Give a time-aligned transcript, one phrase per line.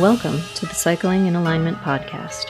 [0.00, 2.46] Welcome to the Cycling in Alignment podcast,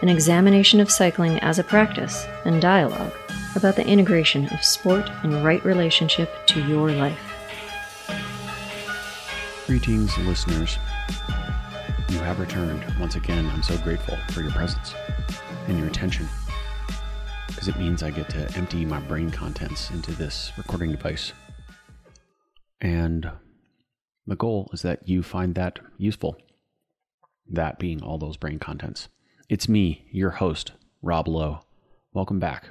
[0.00, 3.12] an examination of cycling as a practice and dialogue
[3.54, 7.20] about the integration of sport and right relationship to your life.
[9.66, 10.78] Greetings, listeners.
[12.08, 12.82] You have returned.
[12.98, 14.94] Once again, I'm so grateful for your presence
[15.68, 16.26] and your attention
[17.48, 21.34] because it means I get to empty my brain contents into this recording device.
[22.80, 23.30] And
[24.26, 26.38] the goal is that you find that useful,
[27.50, 29.08] that being all those brain contents.
[29.48, 31.60] It's me, your host, Rob Lowe.
[32.12, 32.70] Welcome back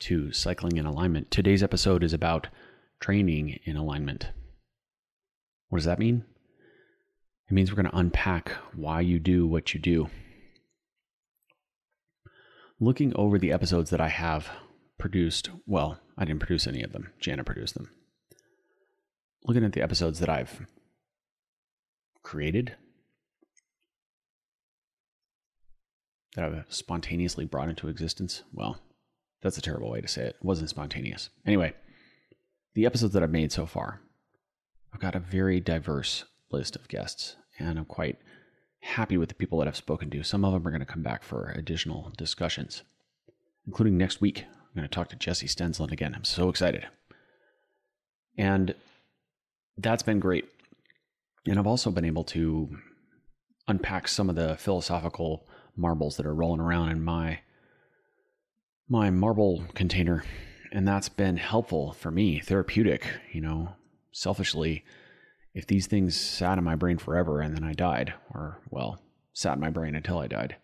[0.00, 1.30] to Cycling in Alignment.
[1.30, 2.48] Today's episode is about
[3.00, 4.28] training in alignment.
[5.68, 6.24] What does that mean?
[7.48, 10.10] It means we're going to unpack why you do what you do.
[12.80, 14.48] Looking over the episodes that I have
[14.98, 17.90] produced, well, I didn't produce any of them, Jana produced them.
[19.44, 20.66] Looking at the episodes that I've
[22.22, 22.76] created,
[26.36, 28.80] that I've spontaneously brought into existence, well,
[29.42, 30.36] that's a terrible way to say it.
[30.40, 31.30] It wasn't spontaneous.
[31.46, 31.74] Anyway,
[32.74, 34.00] the episodes that I've made so far,
[34.92, 38.18] I've got a very diverse list of guests, and I'm quite
[38.80, 40.22] happy with the people that I've spoken to.
[40.22, 42.82] Some of them are going to come back for additional discussions,
[43.66, 44.44] including next week.
[44.46, 46.14] I'm going to talk to Jessi Stensland again.
[46.14, 46.86] I'm so excited.
[48.38, 48.74] And
[49.76, 50.48] that's been great.
[51.46, 52.76] And I've also been able to
[53.66, 57.40] unpack some of the philosophical marbles that are rolling around in my
[58.88, 60.24] my marble container.
[60.72, 63.70] And that's been helpful for me therapeutic you know
[64.12, 64.84] selfishly.
[65.52, 69.00] If these things sat in my brain forever and then i died or well
[69.32, 70.56] sat in my brain until i died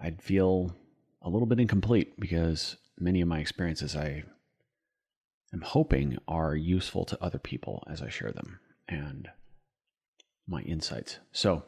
[0.00, 0.74] i'd feel
[1.20, 4.24] a little bit incomplete because many of my experiences i
[5.52, 8.58] am hoping are useful to other people as i share them
[8.88, 9.28] and
[10.46, 11.18] my insights.
[11.32, 11.64] So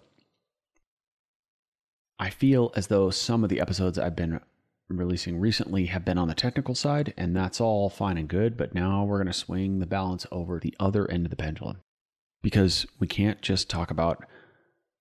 [2.18, 4.40] I feel as though some of the episodes I've been
[4.88, 8.56] releasing recently have been on the technical side, and that's all fine and good.
[8.56, 11.82] But now we're going to swing the balance over the other end of the pendulum
[12.42, 14.24] because we can't just talk about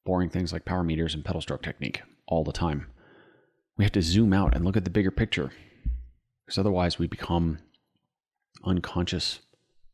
[0.05, 2.87] boring things like power meters and pedal stroke technique all the time.
[3.77, 5.51] We have to zoom out and look at the bigger picture
[6.45, 7.59] because otherwise we become
[8.63, 9.39] unconscious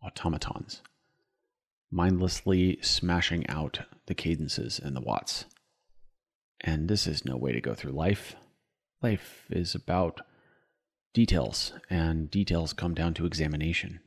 [0.06, 0.82] automatons,
[1.92, 5.46] mindlessly smashing out the cadences and the watts.
[6.64, 8.36] And this is no way to go through life.
[9.02, 10.22] Life is about
[11.14, 14.00] details, and details come down to examination.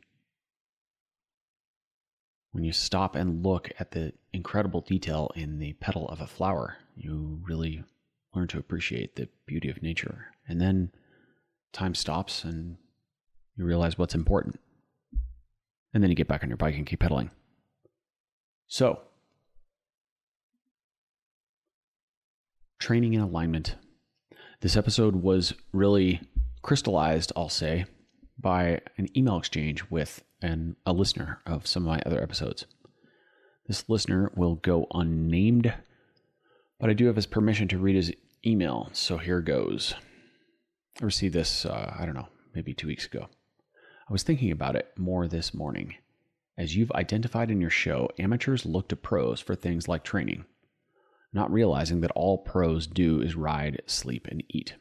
[2.53, 6.78] When you stop and look at the incredible detail in the petal of a flower,
[6.97, 7.84] you really
[8.34, 10.33] learn to appreciate the beauty of nature.
[10.49, 10.91] And then
[11.73, 12.78] time stops and
[13.56, 14.59] you realize what's important.
[15.93, 17.31] And then you get back on your bike and keep pedaling.
[18.67, 19.00] So,
[22.78, 23.76] training and alignment.
[24.60, 26.20] This episode was really
[26.62, 27.87] crystallized, I'll say,
[28.38, 32.66] by an email exchange with an, a listener of some of my other episodes.
[33.66, 35.72] This listener will go unnamed,
[36.78, 38.12] but I do have his permission to read his
[38.44, 39.94] email, so here goes.
[41.00, 43.28] I received this, uh, I don't know, maybe two weeks ago.
[44.08, 45.94] I was thinking about it more this morning.
[46.56, 50.44] As you've identified in your show, amateurs look to pros for things like training
[51.32, 54.75] not realizing that all pros do is ride, sleep, and eat.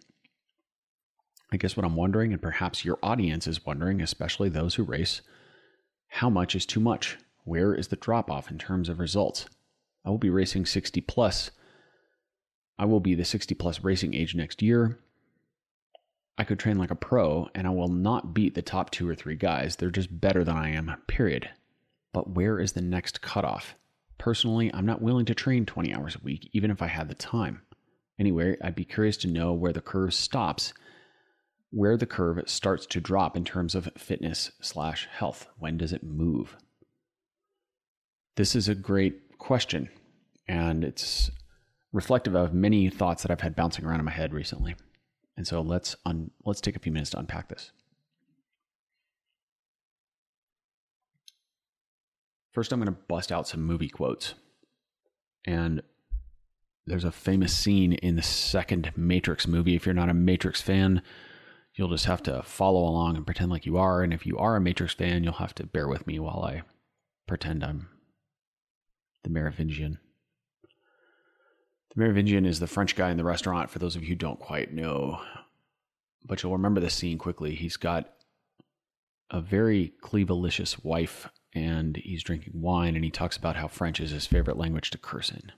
[1.51, 5.21] I guess what I'm wondering, and perhaps your audience is wondering, especially those who race,
[6.07, 7.17] how much is too much?
[7.43, 9.45] Where is the drop off in terms of results?
[10.03, 11.51] I will be racing 60 plus.
[12.77, 14.99] I will be the 60 plus racing age next year.
[16.37, 19.15] I could train like a pro and I will not beat the top two or
[19.15, 19.75] three guys.
[19.75, 21.49] They're just better than I am, period.
[22.11, 23.75] But where is the next cutoff?
[24.17, 27.15] Personally, I'm not willing to train 20 hours a week, even if I had the
[27.15, 27.61] time.
[28.19, 30.73] Anyway, I'd be curious to know where the curve stops,
[31.71, 35.47] where the curve starts to drop in terms of fitness slash health.
[35.59, 36.55] When does it move?
[38.35, 39.89] This is a great question,
[40.47, 41.29] and it's
[41.91, 44.75] reflective of many thoughts that I've had bouncing around in my head recently.
[45.37, 47.71] And so let's un- let's take a few minutes to unpack this.
[52.55, 54.33] First, I'm going to bust out some movie quotes.
[55.45, 55.83] And
[56.87, 59.75] there's a famous scene in the second Matrix movie.
[59.75, 61.01] If you're not a Matrix fan,
[61.73, 64.03] you'll just have to follow along and pretend like you are.
[64.03, 66.61] And if you are a Matrix fan, you'll have to bear with me while I
[67.27, 67.89] pretend I'm
[69.25, 69.99] the Merovingian.
[71.93, 74.39] The Merovingian is the French guy in the restaurant, for those of you who don't
[74.39, 75.19] quite know.
[76.23, 77.53] But you'll remember this scene quickly.
[77.53, 78.13] He's got
[79.29, 84.11] a very cleavalicious wife and he's drinking wine and he talks about how French is
[84.11, 85.51] his favorite language to curse in.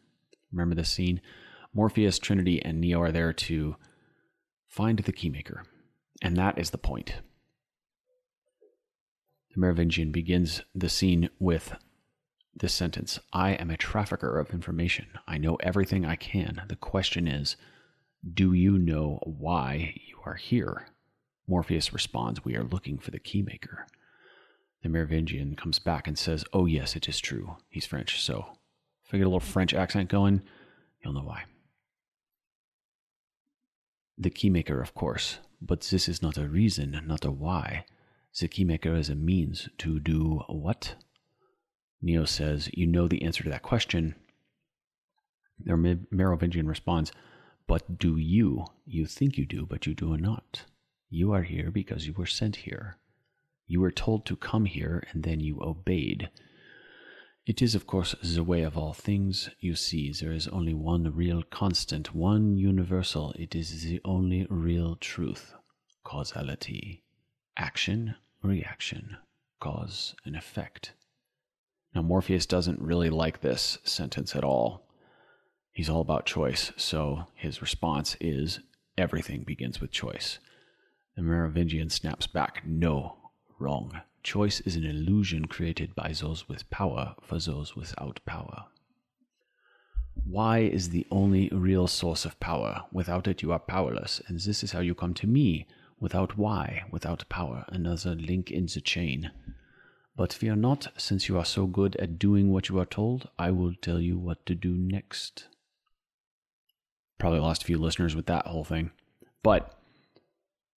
[0.51, 1.19] Remember this scene?
[1.73, 3.75] Morpheus, Trinity, and Neo are there to
[4.69, 5.63] find the Keymaker.
[6.21, 7.15] And that is the point.
[9.53, 11.73] The Merovingian begins the scene with
[12.55, 15.07] this sentence I am a trafficker of information.
[15.27, 16.63] I know everything I can.
[16.67, 17.55] The question is,
[18.33, 20.87] do you know why you are here?
[21.47, 23.85] Morpheus responds, We are looking for the keymaker.
[24.83, 27.57] The Merovingian comes back and says, Oh, yes, it is true.
[27.69, 28.45] He's French, so
[29.05, 30.41] if I get a little French accent going,
[31.03, 31.43] you'll know why.
[34.17, 37.85] The keymaker, of course, but this is not a reason, not a why.
[38.39, 40.95] The keymaker is a means to do what?
[42.01, 44.15] Neo says, You know the answer to that question.
[45.59, 47.11] The Merovingian responds,
[47.65, 48.65] But do you?
[48.85, 50.65] You think you do, but you do not.
[51.09, 52.97] You are here because you were sent here.
[53.67, 56.29] You were told to come here, and then you obeyed.
[57.45, 59.49] It is, of course, the way of all things.
[59.59, 63.33] You see, there is only one real constant, one universal.
[63.37, 65.53] It is the only real truth
[66.03, 67.03] causality.
[67.57, 69.17] Action, reaction,
[69.59, 70.93] cause and effect.
[71.93, 74.87] Now, Morpheus doesn't really like this sentence at all.
[75.71, 78.61] He's all about choice, so his response is
[78.97, 80.39] everything begins with choice.
[81.15, 83.26] The Merovingian snaps back No,
[83.59, 84.01] wrong.
[84.23, 88.65] Choice is an illusion created by those with power for those without power.
[90.25, 92.83] Why is the only real source of power.
[92.91, 95.67] Without it, you are powerless, and this is how you come to me.
[95.99, 99.31] Without why, without power, another link in the chain.
[100.15, 103.51] But fear not, since you are so good at doing what you are told, I
[103.51, 105.47] will tell you what to do next.
[107.19, 108.91] Probably lost a few listeners with that whole thing.
[109.43, 109.79] But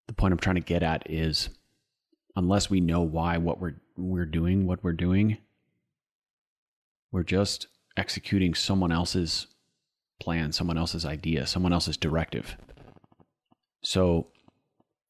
[0.07, 1.49] the point I'm trying to get at is
[2.35, 5.37] unless we know why what we're we're doing what we're doing,
[7.11, 7.67] we're just
[7.97, 9.47] executing someone else's
[10.19, 12.57] plan, someone else's idea, someone else's directive.
[13.81, 14.27] So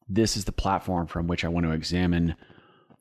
[0.07, 2.35] this is the platform from which I want to examine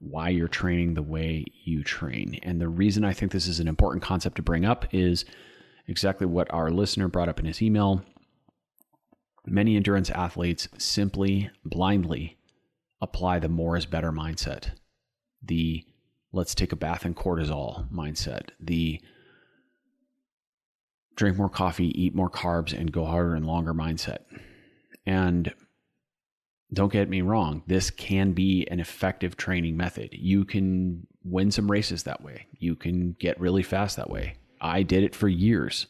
[0.00, 2.38] why you're training the way you train.
[2.42, 5.24] And the reason I think this is an important concept to bring up is
[5.86, 8.02] exactly what our listener brought up in his email.
[9.46, 12.37] Many endurance athletes simply blindly
[13.00, 14.70] apply the more is better mindset,
[15.42, 15.84] the
[16.32, 19.00] let's take a bath in cortisol mindset, the
[21.16, 24.18] drink more coffee, eat more carbs, and go harder and longer mindset.
[25.04, 25.52] And
[26.72, 30.10] don't get me wrong, this can be an effective training method.
[30.12, 34.36] You can win some races that way, you can get really fast that way.
[34.60, 35.86] I did it for years.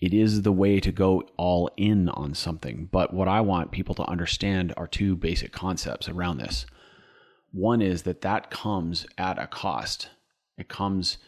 [0.00, 2.88] It is the way to go all in on something.
[2.90, 6.64] But what I want people to understand are two basic concepts around this.
[7.52, 10.08] One is that that comes at a cost.
[10.56, 11.18] It comes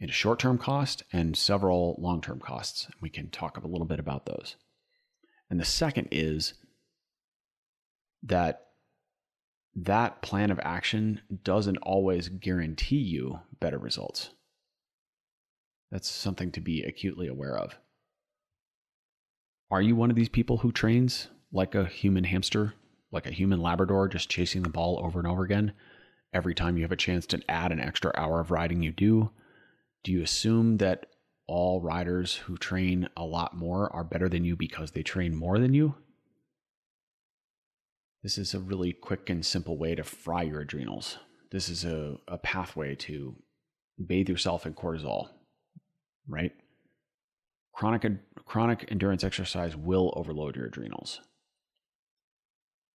[0.00, 2.88] in a short term cost and several long term costs.
[3.00, 4.56] We can talk a little bit about those.
[5.50, 6.54] And the second is
[8.22, 8.62] that
[9.76, 14.30] that plan of action doesn't always guarantee you better results.
[15.90, 17.76] That's something to be acutely aware of.
[19.70, 22.74] Are you one of these people who trains like a human hamster,
[23.10, 25.72] like a human Labrador, just chasing the ball over and over again?
[26.32, 29.30] Every time you have a chance to add an extra hour of riding, you do.
[30.02, 31.06] Do you assume that
[31.46, 35.58] all riders who train a lot more are better than you because they train more
[35.58, 35.94] than you?
[38.22, 41.18] This is a really quick and simple way to fry your adrenals.
[41.50, 43.36] This is a, a pathway to
[44.04, 45.28] bathe yourself in cortisol,
[46.26, 46.52] right?
[47.74, 48.04] Chronic,
[48.44, 51.20] chronic endurance exercise will overload your adrenals.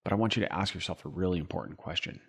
[0.03, 2.21] But I want you to ask yourself a really important question.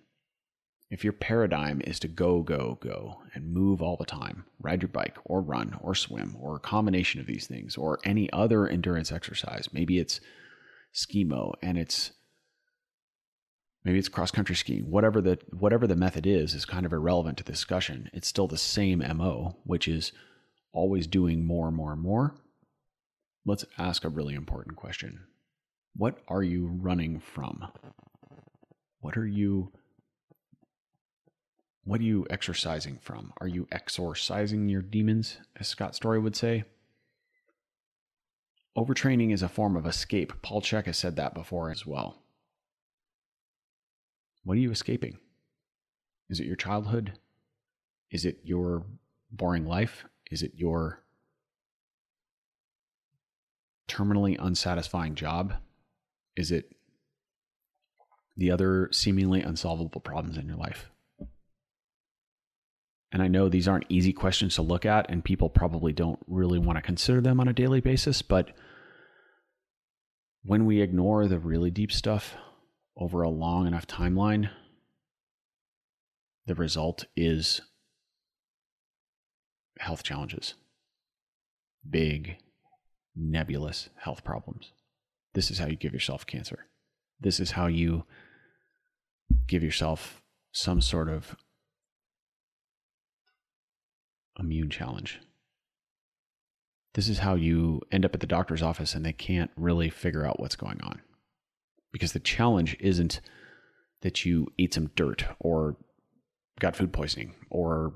[0.90, 4.88] If your paradigm is to go, go, go and move all the time, ride your
[4.88, 9.12] bike or run or swim or a combination of these things or any other endurance
[9.12, 10.20] exercise, maybe it's
[10.92, 12.10] skimo and it's
[13.84, 17.38] maybe it's cross country skiing whatever the whatever the method is is kind of irrelevant
[17.38, 20.12] to the discussion it's still the same mo which is
[20.72, 22.34] always doing more and more and more
[23.50, 25.20] let's ask a really important question
[25.96, 27.66] what are you running from
[29.00, 29.72] what are you
[31.84, 36.64] what are you exercising from are you exorcising your demons as scott story would say
[38.78, 42.20] overtraining is a form of escape paul chek has said that before as well
[44.44, 45.18] what are you escaping?
[46.28, 47.18] Is it your childhood?
[48.10, 48.86] Is it your
[49.30, 50.04] boring life?
[50.30, 51.02] Is it your
[53.90, 55.54] terminally unsatisfying job?
[56.36, 56.74] Is it
[58.36, 60.90] the other seemingly unsolvable problems in your life?
[63.12, 66.60] And I know these aren't easy questions to look at, and people probably don't really
[66.60, 68.22] want to consider them on a daily basis.
[68.22, 68.52] But
[70.44, 72.36] when we ignore the really deep stuff
[72.96, 74.50] over a long enough timeline,
[76.46, 77.60] the result is
[79.78, 80.54] health challenges,
[81.88, 82.36] big,
[83.16, 84.72] nebulous health problems.
[85.34, 86.66] This is how you give yourself cancer.
[87.20, 88.04] This is how you
[89.46, 91.36] give yourself some sort of
[94.38, 95.20] immune challenge.
[96.94, 100.26] This is how you end up at the doctor's office and they can't really figure
[100.26, 101.00] out what's going on.
[101.92, 103.20] Because the challenge isn't
[104.02, 105.76] that you ate some dirt or
[106.58, 107.94] got food poisoning or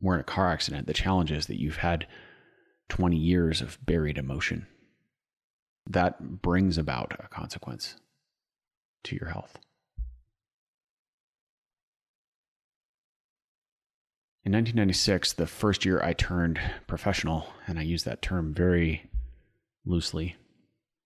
[0.00, 0.86] were in a car accident.
[0.86, 2.06] The challenge is that you've had
[2.88, 4.66] 20 years of buried emotion.
[5.88, 7.96] That brings about a consequence
[9.04, 9.58] to your health.
[14.44, 19.10] In 1996, the first year I turned professional, and I use that term very
[19.86, 20.36] loosely.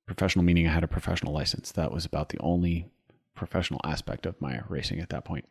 [0.07, 1.71] Professional meaning I had a professional license.
[1.71, 2.91] That was about the only
[3.37, 5.45] professional aspect of my racing at that point.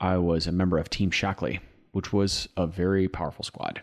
[0.00, 1.60] I was a member of Team Shaklee,
[1.92, 3.80] which was a very powerful squad.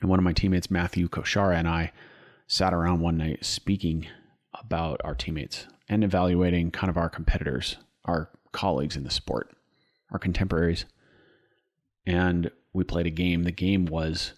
[0.00, 1.92] And one of my teammates, Matthew Koshara, and I
[2.46, 4.06] sat around one night speaking
[4.54, 9.54] about our teammates and evaluating kind of our competitors, our colleagues in the sport
[10.10, 10.84] our contemporaries.
[12.06, 13.44] And we played a game.
[13.44, 14.32] The game was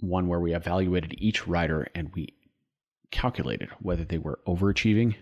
[0.00, 2.34] one where we evaluated each rider and we
[3.10, 5.14] calculated whether they were overachieving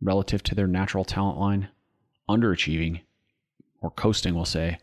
[0.00, 1.68] relative to their natural talent line,
[2.28, 3.00] underachieving,
[3.80, 4.78] or coasting, we'll say,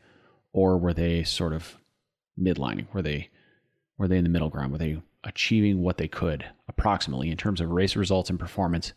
[0.53, 1.77] or were they sort of
[2.39, 2.88] midlining?
[2.93, 3.29] Were they
[3.98, 4.72] were they in the middle ground?
[4.72, 8.93] Were they achieving what they could approximately in terms of race results and performance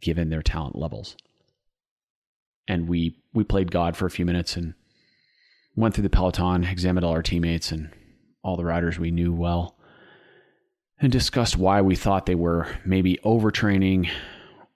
[0.00, 1.16] given their talent levels?
[2.70, 4.74] and we we played God for a few minutes and
[5.74, 7.90] went through the peloton, examined all our teammates and
[8.44, 9.76] all the riders we knew well,
[11.00, 14.08] and discussed why we thought they were maybe overtraining,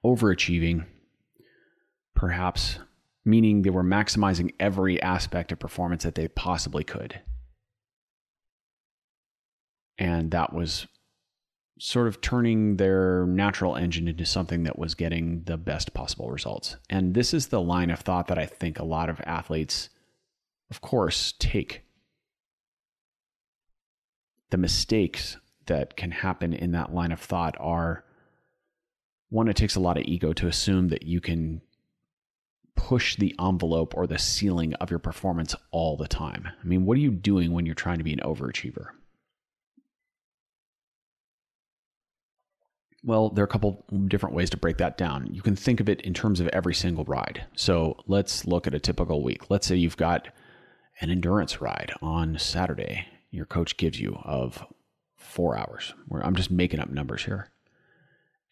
[0.04, 0.86] overachieving,
[2.14, 2.80] perhaps
[3.24, 7.20] meaning they were maximizing every aspect of performance that they possibly could.
[9.98, 10.86] And that was
[11.78, 16.76] sort of turning their natural engine into something that was getting the best possible results.
[16.88, 19.88] And this is the line of thought that I think a lot of athletes,
[20.70, 21.82] of course, take.
[24.50, 28.04] The mistakes that can happen in that line of thought are
[29.30, 31.60] one, it takes a lot of ego to assume that you can
[32.76, 36.48] push the envelope or the ceiling of your performance all the time.
[36.62, 38.88] I mean, what are you doing when you're trying to be an overachiever?
[43.02, 45.28] Well, there are a couple different ways to break that down.
[45.32, 47.44] You can think of it in terms of every single ride.
[47.54, 49.50] So let's look at a typical week.
[49.50, 50.28] Let's say you've got
[51.00, 54.64] an endurance ride on Saturday, your coach gives you of
[55.16, 55.92] four hours.
[56.22, 57.50] I'm just making up numbers here.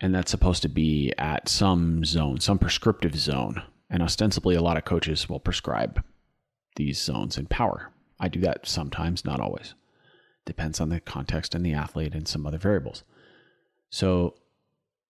[0.01, 3.63] And that's supposed to be at some zone, some prescriptive zone.
[3.93, 6.03] And ostensibly, a lot of coaches will prescribe
[6.77, 7.93] these zones in power.
[8.19, 9.75] I do that sometimes, not always.
[10.47, 13.05] Depends on the context and the athlete and some other variables.
[13.91, 14.35] So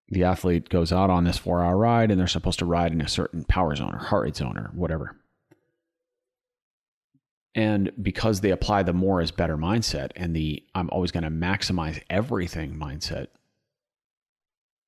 [0.10, 3.02] the athlete goes out on this four hour ride and they're supposed to ride in
[3.02, 5.16] a certain power zone or heart rate zone or whatever.
[7.54, 11.30] And because they apply the more is better mindset and the I'm always going to
[11.30, 13.28] maximize everything mindset,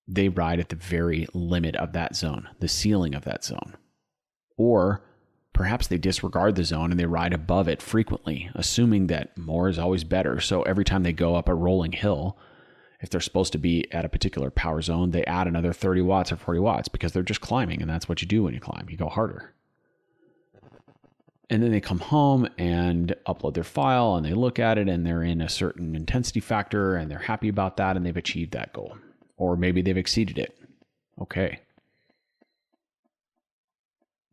[0.07, 3.75] they ride at the very limit of that zone, the ceiling of that zone.
[4.57, 5.03] Or
[5.53, 9.79] perhaps they disregard the zone and they ride above it frequently, assuming that more is
[9.79, 10.39] always better.
[10.39, 12.37] So every time they go up a rolling hill,
[13.01, 16.31] if they're supposed to be at a particular power zone, they add another 30 watts
[16.31, 17.81] or 40 watts because they're just climbing.
[17.81, 19.53] And that's what you do when you climb, you go harder.
[21.49, 25.05] And then they come home and upload their file and they look at it and
[25.05, 28.73] they're in a certain intensity factor and they're happy about that and they've achieved that
[28.73, 28.97] goal.
[29.37, 30.57] Or maybe they've exceeded it.
[31.21, 31.59] Okay.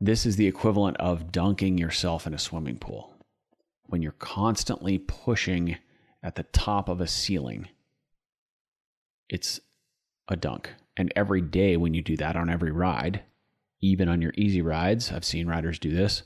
[0.00, 3.14] This is the equivalent of dunking yourself in a swimming pool.
[3.84, 5.76] When you're constantly pushing
[6.22, 7.68] at the top of a ceiling
[9.30, 9.60] it's
[10.28, 10.74] a dunk.
[10.96, 13.22] And every day when you do that on every ride,
[13.80, 16.24] even on your easy rides, I've seen riders do this,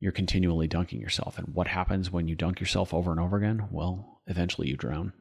[0.00, 1.38] you're continually dunking yourself.
[1.38, 3.68] And what happens when you dunk yourself over and over again?
[3.70, 5.12] Well, eventually you drown.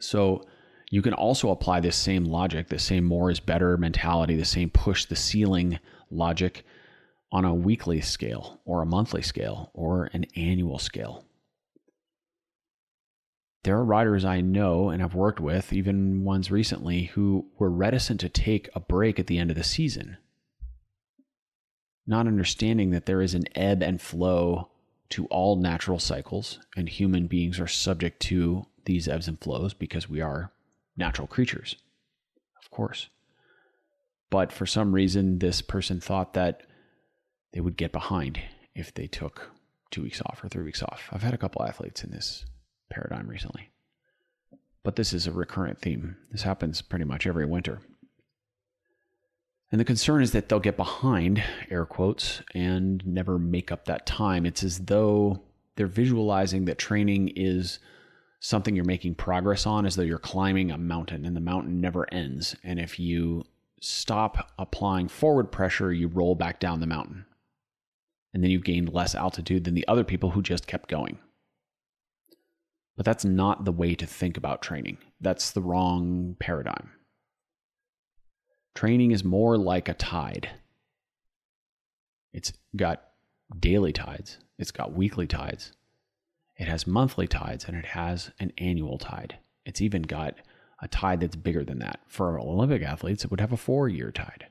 [0.00, 0.44] So
[0.90, 4.70] you can also apply this same logic, the same more is better mentality, the same
[4.70, 5.78] push the ceiling
[6.10, 6.64] logic
[7.32, 11.24] on a weekly scale or a monthly scale or an annual scale.
[13.64, 18.20] There are riders I know and have worked with, even ones recently, who were reticent
[18.20, 20.18] to take a break at the end of the season
[22.06, 24.68] not understanding that there is an ebb and flow
[25.10, 30.08] to all natural cycles, and human beings are subject to these ebbs and flows because
[30.08, 30.52] we are
[30.96, 31.76] natural creatures,
[32.62, 33.08] of course.
[34.30, 36.62] But for some reason, this person thought that
[37.52, 38.40] they would get behind
[38.74, 39.50] if they took
[39.90, 41.08] two weeks off or three weeks off.
[41.12, 42.44] I've had a couple athletes in this
[42.90, 43.70] paradigm recently.
[44.82, 46.16] But this is a recurrent theme.
[46.30, 47.80] This happens pretty much every winter.
[49.72, 54.06] And the concern is that they'll get behind, air quotes, and never make up that
[54.06, 54.46] time.
[54.46, 55.42] It's as though
[55.76, 57.78] they're visualizing that training is
[58.44, 62.06] something you're making progress on, as though you're climbing a mountain and the mountain never
[62.12, 62.54] ends.
[62.62, 63.42] And if you
[63.80, 67.24] stop applying forward pressure, you roll back down the mountain.
[68.34, 71.18] And then you've gained less altitude than the other people who just kept going.
[72.98, 74.98] But that's not the way to think about training.
[75.22, 76.90] That's the wrong paradigm.
[78.74, 80.50] Training is more like a tide.
[82.34, 83.04] It's got
[83.58, 85.72] daily tides, it's got weekly tides,
[86.56, 89.38] it has monthly tides, and it has an annual tide.
[89.66, 90.36] It's even got
[90.80, 92.00] a tide that's bigger than that.
[92.06, 94.46] For Olympic athletes, it would have a four year tide.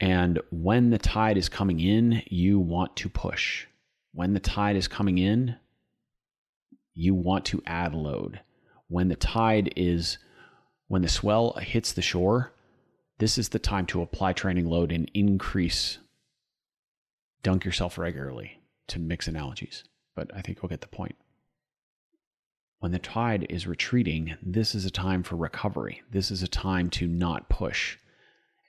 [0.00, 3.66] And when the tide is coming in, you want to push.
[4.12, 5.56] When the tide is coming in,
[6.94, 8.40] you want to add load.
[8.88, 10.18] When the tide is,
[10.86, 12.52] when the swell hits the shore,
[13.18, 15.98] this is the time to apply training load and increase,
[17.42, 18.57] dunk yourself regularly
[18.88, 19.84] to mix analogies.
[20.14, 21.16] But I think we'll get the point.
[22.80, 26.02] When the tide is retreating, this is a time for recovery.
[26.10, 27.98] This is a time to not push.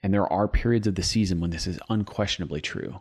[0.02, 3.00] And there are periods of the season when this is unquestionably true.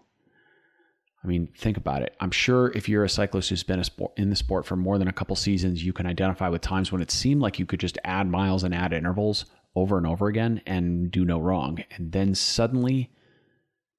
[1.23, 2.15] I mean, think about it.
[2.19, 5.07] I'm sure if you're a cyclist who's been sport, in the sport for more than
[5.07, 7.97] a couple seasons, you can identify with times when it seemed like you could just
[8.03, 11.83] add miles and add intervals over and over again and do no wrong.
[11.95, 13.11] And then suddenly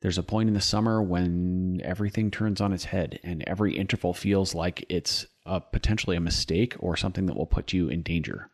[0.00, 4.14] there's a point in the summer when everything turns on its head and every interval
[4.14, 8.50] feels like it's a, potentially a mistake or something that will put you in danger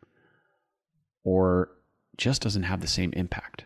[1.23, 1.71] or
[2.17, 3.65] just doesn't have the same impact.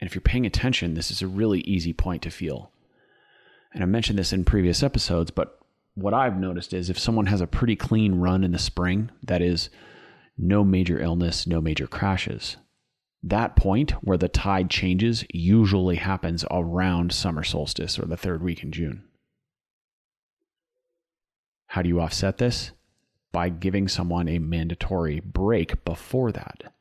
[0.00, 2.72] And if you're paying attention, this is a really easy point to feel.
[3.74, 5.58] And I mentioned this in previous episodes, but
[5.94, 9.42] what I've noticed is if someone has a pretty clean run in the spring, that
[9.42, 9.68] is,
[10.38, 12.56] no major illness, no major crashes,
[13.22, 18.62] that point where the tide changes usually happens around summer solstice or the third week
[18.62, 19.04] in June.
[21.66, 22.72] How do you offset this?
[23.32, 26.72] By giving someone a mandatory break before that.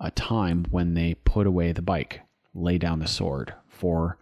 [0.00, 2.22] A time when they put away the bike,
[2.54, 4.18] lay down the sword for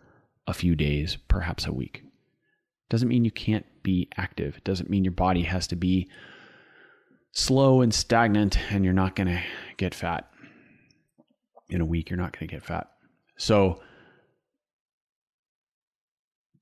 [0.47, 2.05] a few days, perhaps a week.
[2.91, 4.59] Doesn't mean you can't be active.
[4.59, 6.09] It doesn't mean your body has to be
[7.31, 9.43] slow and stagnant and you're not going to
[9.79, 10.32] get fat.
[11.73, 12.91] In a week, you're not going to get fat.
[13.39, 13.81] So,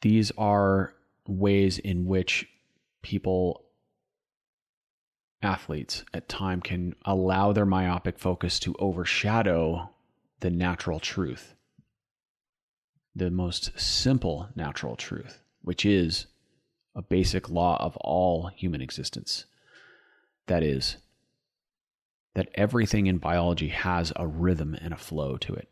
[0.02, 0.94] these are
[1.26, 2.48] ways in which
[3.02, 3.64] people
[5.42, 9.90] athletes at time can allow their myopic focus to overshadow
[10.40, 11.54] the natural truth
[13.16, 16.26] the most simple natural truth which is
[16.94, 19.46] a basic law of all human existence
[20.46, 20.98] that is
[22.34, 25.68] that everything in biology has a rhythm and a flow to it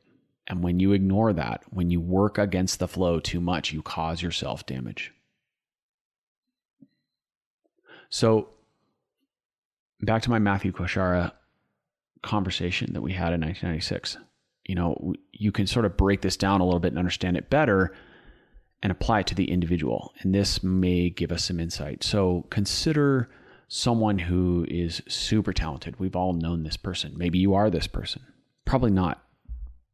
[0.46, 4.22] and when you ignore that when you work against the flow too much you cause
[4.22, 5.12] yourself damage
[8.10, 8.48] so,
[10.00, 11.32] back to my Matthew Koshara
[12.22, 14.16] conversation that we had in 1996.
[14.64, 17.50] You know, you can sort of break this down a little bit and understand it
[17.50, 17.94] better
[18.82, 20.12] and apply it to the individual.
[20.20, 22.02] And this may give us some insight.
[22.02, 23.28] So, consider
[23.68, 25.98] someone who is super talented.
[25.98, 27.14] We've all known this person.
[27.16, 28.22] Maybe you are this person.
[28.64, 29.22] Probably not.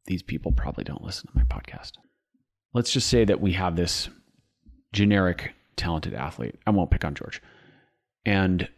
[0.07, 1.93] These people probably don't listen to my podcast.
[2.73, 4.09] Let's just say that we have this
[4.93, 6.57] generic talented athlete.
[6.67, 7.41] I won't pick on George
[8.25, 8.69] and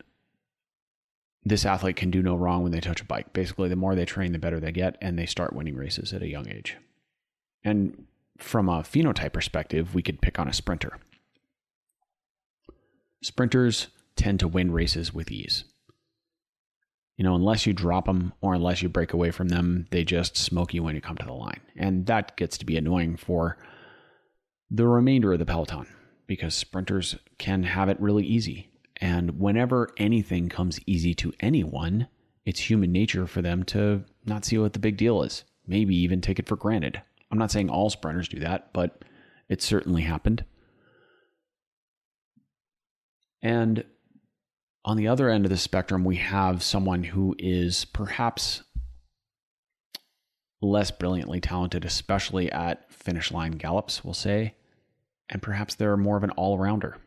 [1.45, 3.33] this athlete can do no wrong when they touch a bike.
[3.33, 6.23] Basically, the more they train, the better they get, and they start winning races at
[6.23, 6.77] a young age.
[7.63, 8.07] And
[8.39, 10.99] from a phenotype perspective, we could pick on a sprinter.
[13.23, 15.65] Sprinters tend to win races with ease.
[17.17, 20.37] You know, unless you drop them or unless you break away from them, they just
[20.37, 21.61] smoke you when you come to the line.
[21.77, 23.57] And that gets to be annoying for
[24.71, 25.87] the remainder of the peloton
[26.27, 28.69] because sprinters can have it really easy
[29.01, 32.09] and whenever anything comes easy to anyone,
[32.45, 36.21] it's human nature for them to not see what the big deal is, maybe even
[36.21, 37.03] take it for granted.
[37.31, 39.03] I'm not saying all sprinters do that, but
[39.49, 40.45] it certainly happened.
[43.43, 43.85] And
[44.87, 48.63] on the other end of the spectrum, we have someone who is perhaps
[50.63, 54.55] less brilliantly talented, especially at finish line gallops, we'll say,
[55.29, 56.99] and perhaps they're more of an all rounder.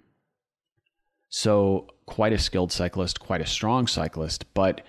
[1.30, 4.82] So, quite a skilled cyclist, quite a strong cyclist, but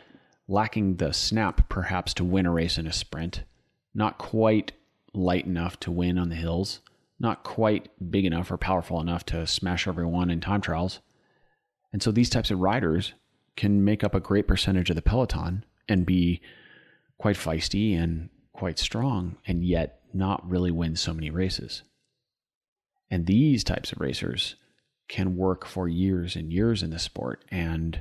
[0.48, 3.44] lacking the snap perhaps to win a race in a sprint,
[3.94, 4.72] not quite
[5.14, 6.80] light enough to win on the hills,
[7.20, 10.98] not quite big enough or powerful enough to smash everyone in time trials.
[11.92, 13.14] And so these types of riders
[13.56, 16.40] can make up a great percentage of the peloton and be
[17.18, 21.82] quite feisty and quite strong, and yet not really win so many races.
[23.10, 24.56] And these types of racers
[25.08, 28.00] can work for years and years in the sport and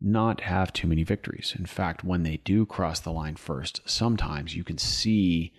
[0.00, 1.54] not have too many victories.
[1.58, 5.52] In fact, when they do cross the line first, sometimes you can see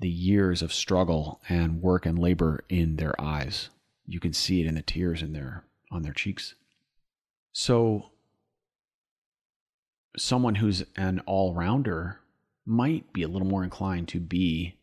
[0.00, 3.68] the years of struggle and work and labor in their eyes.
[4.06, 6.54] You can see it in the tears in their on their cheeks.
[7.52, 8.10] So
[10.16, 12.20] someone who's an all-rounder
[12.66, 14.76] might be a little more inclined to be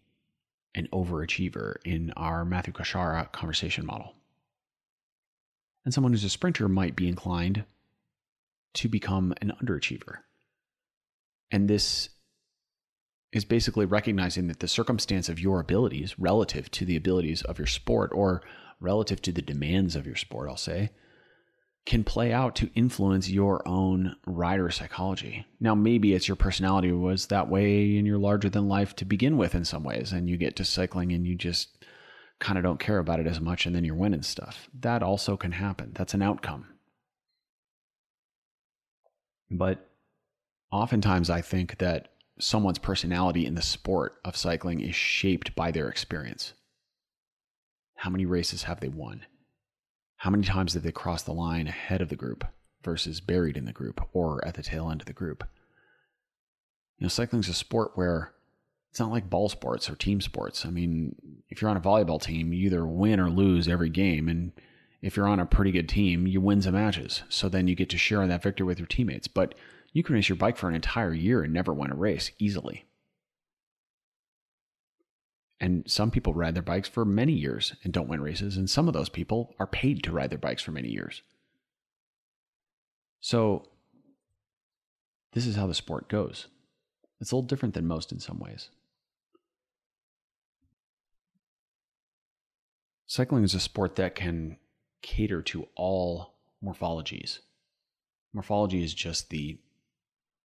[0.75, 4.13] an overachiever in our Matthew Koshara conversation model.
[5.85, 7.63] And someone who's a sprinter might be inclined
[8.73, 10.17] to become an underachiever.
[11.49, 12.09] And this
[13.31, 17.67] is basically recognizing that the circumstance of your abilities relative to the abilities of your
[17.67, 18.41] sport or
[18.79, 20.91] relative to the demands of your sport, I'll say,
[21.87, 25.45] can play out to influence your own rider psychology.
[25.61, 29.37] Now, maybe it's your personality was that way and you're larger than life to begin
[29.37, 31.85] with in some ways, and you get to cycling and you just
[32.39, 34.67] kind of don't care about it as much and then you're winning stuff.
[34.77, 35.93] That also can happen.
[35.95, 36.67] That's an outcome.
[39.49, 39.89] But
[40.73, 45.87] oftentimes, I think that someone's personality in the sport of cycling is shaped by their
[45.87, 46.51] experience.
[47.95, 49.25] How many races have they won?
[50.17, 52.43] How many times did they cross the line ahead of the group
[52.83, 55.43] versus buried in the group or at the tail end of the group?
[56.97, 58.33] You know, cycling's a sport where
[58.89, 60.65] it's not like ball sports or team sports.
[60.65, 61.15] I mean,
[61.49, 64.27] if you're on a volleyball team, you either win or lose every game.
[64.27, 64.53] And
[65.03, 67.21] if you're on a pretty good team, you win some matches.
[67.29, 69.27] So then you get to share that victory with your teammates.
[69.27, 69.53] But
[69.93, 72.86] you can race your bike for an entire year and never win a race easily.
[75.59, 78.57] And some people ride their bikes for many years and don't win races.
[78.57, 81.23] And some of those people are paid to ride their bikes for many years.
[83.19, 83.67] So,
[85.33, 86.47] this is how the sport goes.
[87.19, 88.69] It's a little different than most in some ways.
[93.07, 94.57] Cycling is a sport that can
[95.01, 97.39] cater to all morphologies.
[98.33, 99.57] Morphology is just the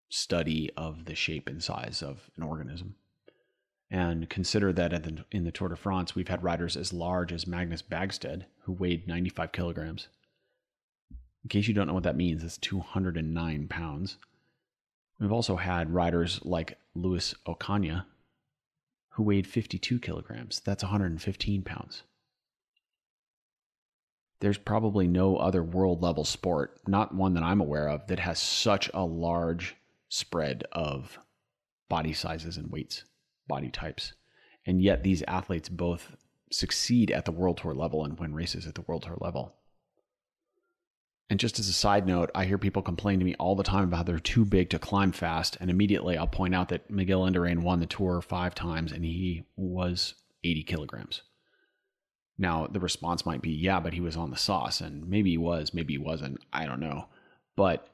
[0.09, 2.95] study of the shape and size of an organism.
[3.93, 4.91] And consider that
[5.31, 9.07] in the Tour de France, we've had riders as large as Magnus Bäckstedt, who weighed
[9.07, 10.07] 95 kilograms.
[11.43, 14.17] In case you don't know what that means, it's 209 pounds.
[15.19, 18.05] We've also had riders like Luis Ocaña,
[19.09, 20.61] who weighed 52 kilograms.
[20.65, 22.03] That's 115 pounds
[24.43, 28.37] there's probably no other world level sport, not one that I'm aware of, that has
[28.37, 29.77] such a large
[30.09, 31.17] spread of
[31.87, 33.05] body sizes and weights,
[33.47, 34.13] body types.
[34.65, 36.15] And yet these athletes both
[36.51, 39.55] succeed at the world tour level and win races at the world tour level.
[41.29, 43.85] And just as a side note, I hear people complain to me all the time
[43.85, 45.57] about they're too big to climb fast.
[45.59, 49.43] And immediately I'll point out that Miguel Indurain won the tour five times and he
[49.55, 51.21] was 80 kilograms.
[52.37, 55.37] Now, the response might be, yeah, but he was on the sauce, and maybe he
[55.37, 56.39] was, maybe he wasn't.
[56.51, 57.05] I don't know.
[57.55, 57.87] But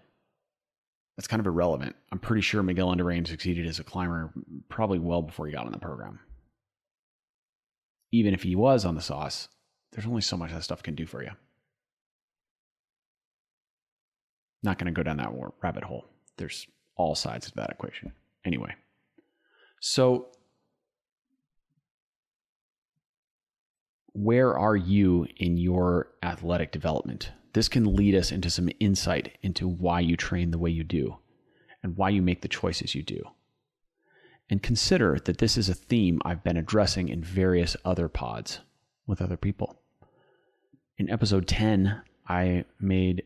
[1.19, 1.97] that's kind of irrelevant.
[2.13, 4.31] I'm pretty sure Miguel Indurain succeeded as a climber
[4.69, 6.17] probably well before he got on the program.
[8.13, 9.49] Even if he was on the sauce,
[9.91, 11.31] there's only so much that stuff can do for you.
[14.63, 16.05] Not going to go down that rabbit hole.
[16.37, 18.13] There's all sides of that equation.
[18.45, 18.73] Anyway,
[19.81, 20.27] so
[24.13, 27.31] where are you in your athletic development?
[27.53, 31.17] This can lead us into some insight into why you train the way you do
[31.81, 33.23] and why you make the choices you do.
[34.49, 38.59] And consider that this is a theme I've been addressing in various other pods
[39.05, 39.79] with other people.
[40.97, 43.23] In episode 10, I made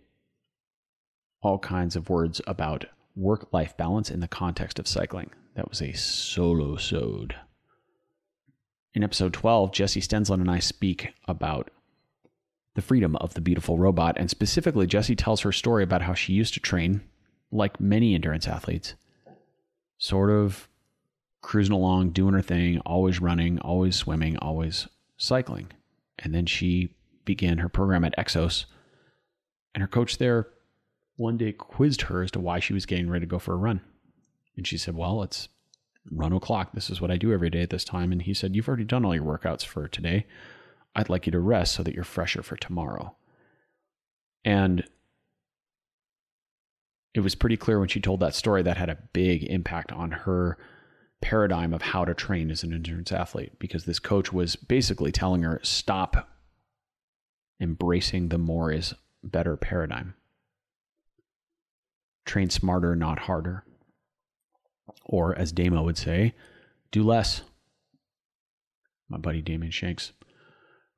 [1.42, 5.30] all kinds of words about work life balance in the context of cycling.
[5.56, 7.36] That was a solo sode.
[8.94, 11.72] In episode 12, Jessi Stensland and I speak about
[12.76, 14.18] the freedom of the beautiful robot.
[14.18, 17.02] And specifically, Jessi tells her story about how she used to train,
[17.52, 18.96] like many endurance athletes,
[19.98, 20.68] sort of
[21.42, 25.68] cruising along, doing her thing, always running, always swimming, always cycling.
[26.20, 28.66] And then she began her program at Exos.
[29.76, 30.48] And her coach there
[31.16, 33.58] one day quizzed her as to why she was getting ready to go for a
[33.58, 33.82] run.
[34.56, 35.50] And she said, Well, it's
[36.12, 36.72] run o'clock.
[36.74, 38.12] This is what I do every day at this time.
[38.12, 40.26] And he said, You've already done all your workouts for today.
[40.96, 43.16] I'd like you to rest so that you're fresher for tomorrow.
[44.46, 44.84] And
[47.14, 50.12] it was pretty clear when she told that story that had a big impact on
[50.12, 50.58] her
[51.22, 55.44] paradigm of how to train as an endurance athlete because this coach was basically telling
[55.44, 56.30] her stop
[57.62, 60.16] embracing the more is better paradigm.
[62.26, 63.64] Train smarter, not harder.
[65.06, 66.34] Or, as Damo would say,
[66.92, 67.42] do less.
[69.08, 70.12] My buddy Damon Shanks,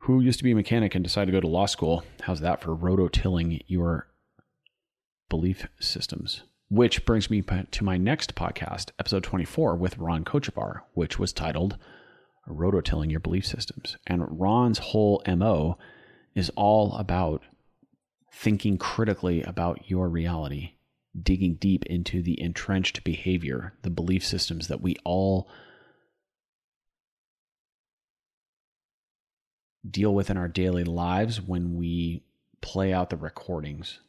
[0.05, 2.61] who used to be a mechanic and decided to go to law school, how's that
[2.61, 4.07] for rototilling your
[5.29, 6.43] belief systems?
[6.69, 11.79] Which brings me to my next podcast, episode 24, with Ron Kochevar, which was titled
[12.47, 13.97] Rototilling Your Belief Systems.
[14.05, 15.75] And Ron's whole MO
[16.35, 17.41] is all about
[18.31, 20.73] thinking critically about your reality
[21.19, 25.49] digging deep into the entrenched behavior, the belief systems that we all
[29.89, 32.23] deal with in our daily lives when we
[32.61, 33.99] play out the recordings,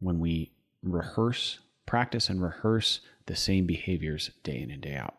[0.00, 5.16] when we rehearse, practice, and rehearse the same behaviors day in and day out.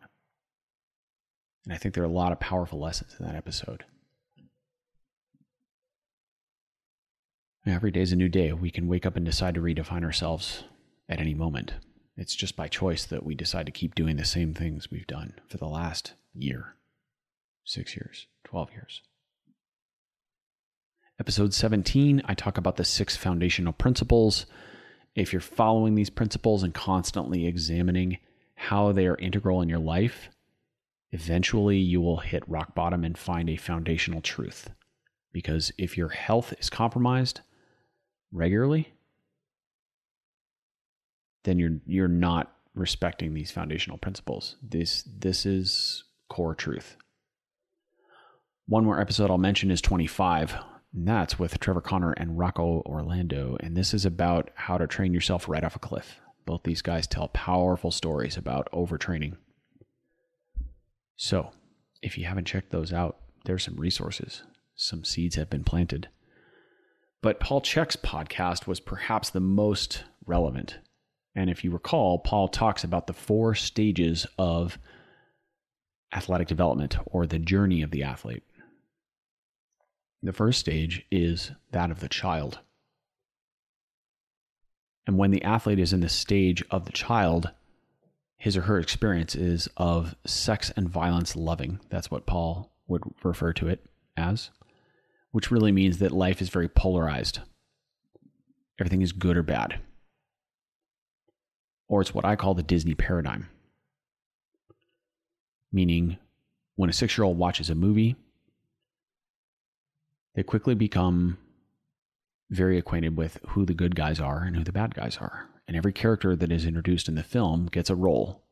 [1.65, 3.85] And I think there are a lot of powerful lessons in that episode.
[7.65, 8.51] Every day is a new day.
[8.51, 10.65] We can wake up and decide to redefine ourselves
[11.07, 11.75] at any moment.
[12.17, 15.35] It's just by choice that we decide to keep doing the same things we've done
[15.47, 16.75] for the last year,
[17.63, 19.01] six years, 12 years.
[21.19, 24.47] Episode 17, I talk about the six foundational principles.
[25.13, 28.17] If you're following these principles and constantly examining
[28.55, 30.29] how they are integral in your life,
[31.11, 34.71] eventually you will hit rock bottom and find a foundational truth.
[35.31, 37.41] Because if your health is compromised
[38.31, 38.93] regularly,
[41.43, 44.55] then you're you're not respecting these foundational principles.
[44.63, 46.97] This this is core truth.
[48.65, 50.55] One more episode I'll mention is 25.
[50.93, 53.57] And that's with Trevor Connor and Rocco Orlando.
[53.59, 56.19] And this is about how to train yourself right off a cliff.
[56.45, 59.37] Both these guys tell powerful stories about overtraining.
[61.15, 61.51] So,
[62.01, 64.43] if you haven't checked those out, there's some resources.
[64.75, 66.09] Some seeds have been planted.
[67.21, 70.79] But Paul Chek's podcast was perhaps the most relevant
[71.35, 74.77] and if you recall, Paul talks about the four stages of
[76.15, 78.43] athletic development or the journey of the athlete.
[80.23, 82.59] The first stage is that of the child.
[85.05, 87.51] And when the athlete is in the stage of the child,
[88.37, 91.79] his or her experience is of sex and violence loving.
[91.89, 94.49] That's what Paul would refer to it as,
[95.31, 97.39] which really means that life is very polarized.
[98.79, 99.79] Everything is good or bad
[101.93, 103.49] or it's what I call the Disney paradigm.
[105.71, 106.17] Meaning,
[106.75, 108.15] when a six year old watches a movie,
[110.35, 111.37] they quickly become
[112.49, 115.49] very acquainted with who the good guys are and who the bad guys are.
[115.67, 118.43] And every character that is introduced in the film gets a role.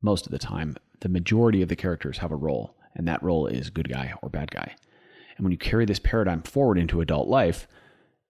[0.00, 3.46] Most of the time, the majority of the characters have a role, and that role
[3.46, 4.74] is good guy or bad guy.
[5.36, 7.66] And when you carry this paradigm forward into adult life,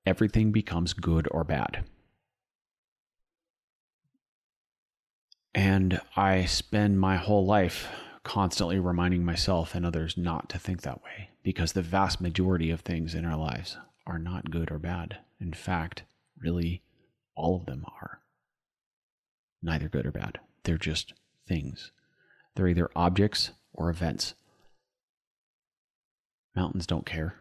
[0.06, 1.84] everything becomes good or bad.
[5.54, 7.88] And I spend my whole life
[8.22, 12.80] constantly reminding myself and others not to think that way because the vast majority of
[12.80, 13.76] things in our lives
[14.06, 15.18] are not good or bad.
[15.40, 16.02] In fact,
[16.38, 16.82] really,
[17.34, 18.20] all of them are
[19.62, 20.38] neither good or bad.
[20.64, 21.14] They're just
[21.46, 21.92] things.
[22.54, 24.34] They're either objects or events.
[26.54, 27.36] Mountains don't care.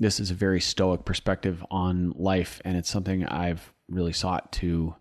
[0.00, 4.94] This is a very stoic perspective on life, and it's something I've really sought to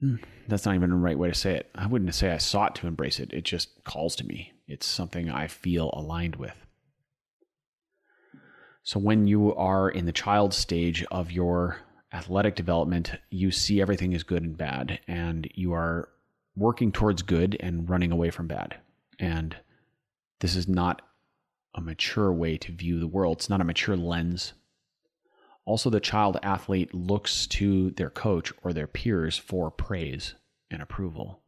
[0.00, 0.16] Hmm.
[0.48, 1.70] that's not even the right way to say it.
[1.76, 3.32] I wouldn't say I sought to embrace it.
[3.32, 4.51] It just calls to me.
[4.66, 6.56] It's something I feel aligned with.
[8.82, 11.78] So when you are in the child stage of your
[12.12, 16.08] athletic development, you see everything as good and bad, and you are
[16.56, 18.76] working towards good and running away from bad.
[19.18, 19.56] And
[20.40, 21.02] this is not
[21.74, 23.38] a mature way to view the world.
[23.38, 24.52] It's not a mature lens
[25.64, 30.34] also, the child athlete looks to their coach or their peers for praise
[30.70, 31.40] and approval.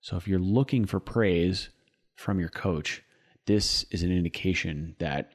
[0.00, 1.68] So, if you're looking for praise
[2.16, 3.02] from your coach,
[3.46, 5.32] this is an indication that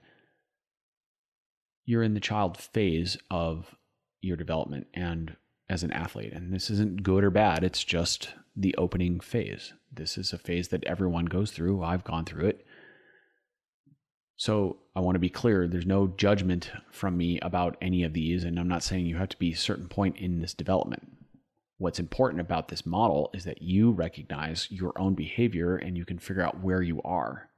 [1.86, 3.76] you're in the child phase of
[4.22, 5.36] your development and
[5.70, 6.34] as an athlete.
[6.34, 9.74] And this isn't good or bad, it's just the opening phase.
[9.92, 11.84] This is a phase that everyone goes through.
[11.84, 12.66] I've gone through it.
[14.38, 18.44] So I want to be clear there's no judgment from me about any of these.
[18.44, 21.19] And I'm not saying you have to be a certain point in this development.
[21.80, 26.20] What's important about this model is that you recognize your own behavior and you can
[26.20, 27.50] figure out where you are.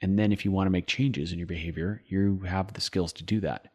[0.00, 3.12] And then if you want to make changes in your behavior, you have the skills
[3.14, 3.72] to do that.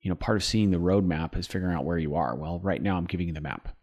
[0.00, 2.34] You know, part of seeing the roadmap is figuring out where you are.
[2.34, 3.76] Well, right now I'm giving you the map.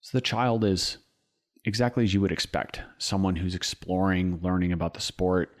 [0.00, 0.98] So the child is
[1.64, 5.56] exactly as you would expect someone who's exploring, learning about the sport.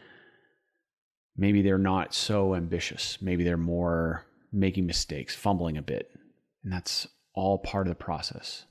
[1.36, 3.18] Maybe they're not so ambitious.
[3.22, 6.10] Maybe they're more making mistakes, fumbling a bit.
[6.62, 8.64] And that's all part of the process.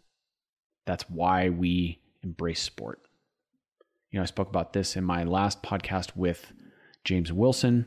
[0.85, 3.01] That's why we embrace sport.
[4.11, 6.51] You know, I spoke about this in my last podcast with
[7.03, 7.85] James Wilson.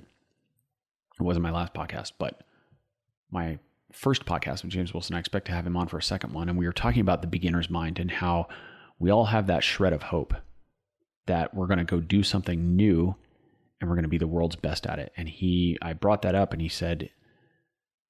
[1.19, 2.43] It wasn't my last podcast, but
[3.31, 3.59] my
[3.93, 5.17] first podcast with James Wilson.
[5.17, 6.49] I expect to have him on for a second one.
[6.49, 8.49] And we were talking about the beginner's mind and how
[8.99, 10.35] we all have that shred of hope
[11.27, 13.15] that we're going to go do something new
[13.81, 15.13] and we're going to be the world's best at it.
[15.17, 17.11] And he, I brought that up and he said,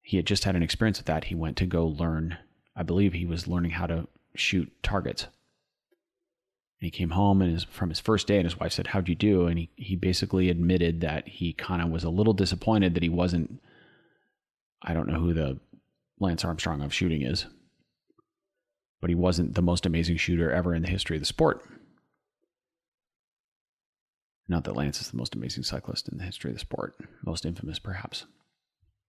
[0.06, 1.24] he had just had an experience with that.
[1.24, 2.38] He went to go learn,
[2.76, 5.24] I believe he was learning how to shoot targets.
[5.24, 5.32] And
[6.86, 9.16] he came home and his, from his first day, and his wife said, How'd you
[9.16, 9.48] do?
[9.48, 13.08] And he, he basically admitted that he kind of was a little disappointed that he
[13.08, 13.60] wasn't,
[14.80, 15.58] I don't know who the
[16.20, 17.46] Lance Armstrong of shooting is,
[19.00, 21.64] but he wasn't the most amazing shooter ever in the history of the sport.
[24.46, 27.44] Not that Lance is the most amazing cyclist in the history of the sport, most
[27.44, 28.24] infamous perhaps,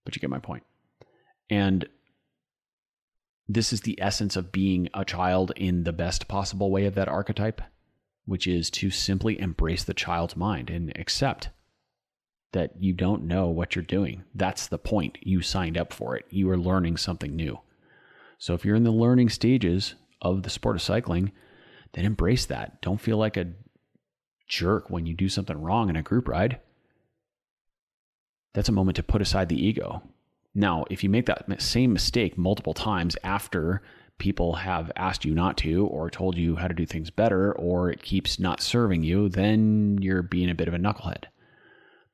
[0.03, 0.63] but you get my point.
[1.49, 1.87] And
[3.47, 7.07] this is the essence of being a child in the best possible way of that
[7.07, 7.61] archetype,
[8.25, 11.49] which is to simply embrace the child's mind and accept
[12.51, 14.23] that you don't know what you're doing.
[14.35, 15.17] That's the point.
[15.21, 16.25] You signed up for it.
[16.29, 17.59] You are learning something new.
[18.37, 21.31] So if you're in the learning stages of the sport of cycling,
[21.93, 22.81] then embrace that.
[22.81, 23.53] Don't feel like a
[24.47, 26.59] jerk when you do something wrong in a group ride.
[28.53, 30.01] That's a moment to put aside the ego
[30.57, 33.83] now, if you make that same mistake multiple times after
[34.17, 37.91] people have asked you not to or told you how to do things better or
[37.91, 41.25] it keeps not serving you, then you're being a bit of a knucklehead.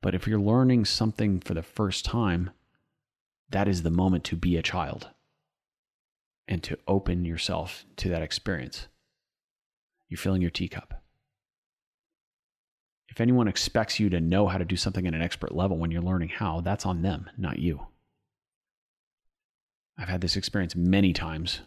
[0.02, 2.50] But if you're learning something for the first time,
[3.48, 5.08] that is the moment to be a child
[6.46, 8.88] and to open yourself to that experience.
[10.10, 11.02] You're filling your teacup.
[13.08, 15.90] If anyone expects you to know how to do something at an expert level when
[15.90, 17.86] you're learning how, that's on them, not you.
[19.98, 21.60] I've had this experience many times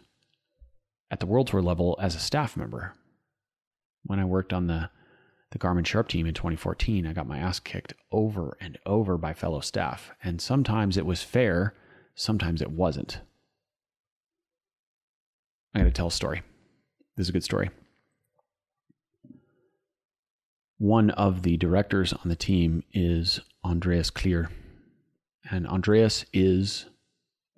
[1.10, 2.94] at the World Tour level as a staff member.
[4.04, 4.90] When I worked on the,
[5.50, 9.32] the Garmin Sharp team in 2014, I got my ass kicked over and over by
[9.32, 10.10] fellow staff.
[10.22, 11.74] And sometimes it was fair,
[12.14, 13.20] sometimes it wasn't.
[15.74, 16.42] I got to tell a story.
[17.16, 17.70] This is a good story.
[20.78, 24.48] One of the directors on the team is Andreas Klier.
[25.50, 26.86] And Andreas is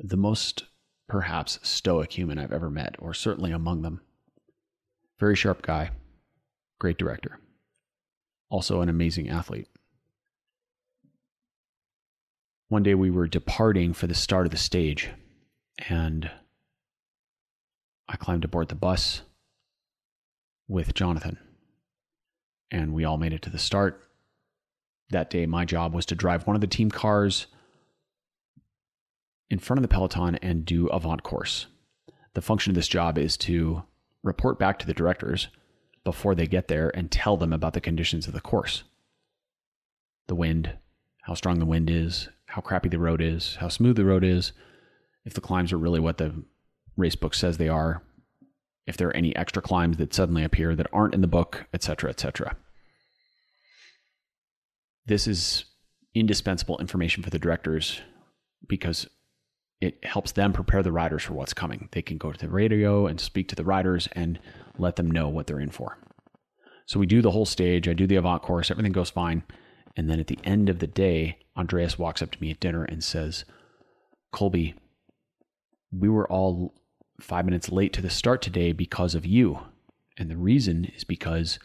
[0.02, 0.64] the most
[1.08, 4.00] perhaps stoic human I've ever met, or certainly among them.
[5.18, 5.90] Very sharp guy,
[6.78, 7.38] great director,
[8.48, 9.68] also an amazing athlete.
[12.68, 15.10] One day we were departing for the start of the stage,
[15.88, 16.30] and
[18.08, 19.22] I climbed aboard the bus
[20.68, 21.38] with Jonathan,
[22.70, 24.08] and we all made it to the start.
[25.10, 27.48] That day, my job was to drive one of the team cars
[29.50, 31.66] in front of the peloton and do avant course.
[32.34, 33.82] The function of this job is to
[34.22, 35.48] report back to the directors
[36.04, 38.84] before they get there and tell them about the conditions of the course.
[40.28, 40.78] The wind,
[41.22, 44.52] how strong the wind is, how crappy the road is, how smooth the road is,
[45.24, 46.44] if the climbs are really what the
[46.96, 48.02] race book says they are,
[48.86, 52.10] if there are any extra climbs that suddenly appear that aren't in the book, etc.,
[52.10, 52.56] etc.
[55.06, 55.64] This is
[56.14, 58.00] indispensable information for the directors
[58.66, 59.08] because
[59.80, 61.88] it helps them prepare the riders for what's coming.
[61.92, 64.38] They can go to the radio and speak to the riders and
[64.78, 65.96] let them know what they're in for.
[66.86, 67.88] So we do the whole stage.
[67.88, 68.70] I do the avant course.
[68.70, 69.42] Everything goes fine.
[69.96, 72.84] And then at the end of the day, Andreas walks up to me at dinner
[72.84, 73.44] and says,
[74.32, 74.74] Colby,
[75.92, 76.74] we were all
[77.20, 79.60] five minutes late to the start today because of you.
[80.18, 81.58] And the reason is because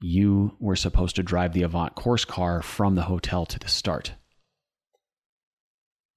[0.00, 4.12] you were supposed to drive the avant course car from the hotel to the start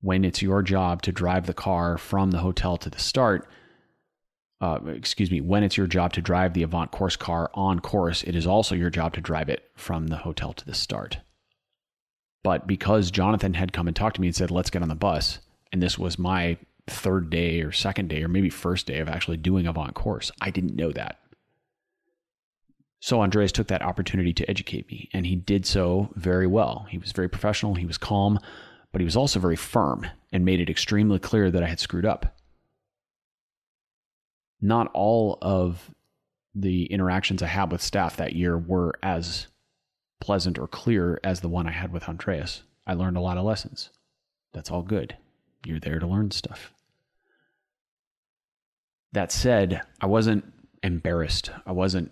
[0.04, 3.48] when it's your job to drive the car from the hotel to the start,
[4.60, 8.22] uh, excuse me, when it's your job to drive the Avant Course car on course,
[8.24, 11.20] it is also your job to drive it from the hotel to the start.
[12.44, 14.96] But because Jonathan had come and talked to me and said, let's get on the
[14.96, 15.40] bus,
[15.72, 19.38] and this was my third day or second day or maybe first day of actually
[19.38, 21.22] doing Avant Course, I didn't know that.
[23.00, 26.88] So Andreas took that opportunity to educate me, and he did so very well.
[26.90, 28.38] He was very professional, he was calm,
[28.94, 32.06] but he was also very firm and made it extremely clear that I had screwed
[32.06, 32.38] up.
[34.62, 35.94] Not all of
[36.56, 39.48] the interactions I had with staff that year were as
[40.22, 42.62] pleasant or clear as the one I had with Andreas.
[42.86, 43.90] I learned a lot of lessons.
[44.54, 45.18] That's all good.
[45.66, 46.72] You're there to learn stuff.
[49.12, 50.46] That said, I wasn't
[50.84, 51.50] embarrassed.
[51.66, 52.12] I wasn't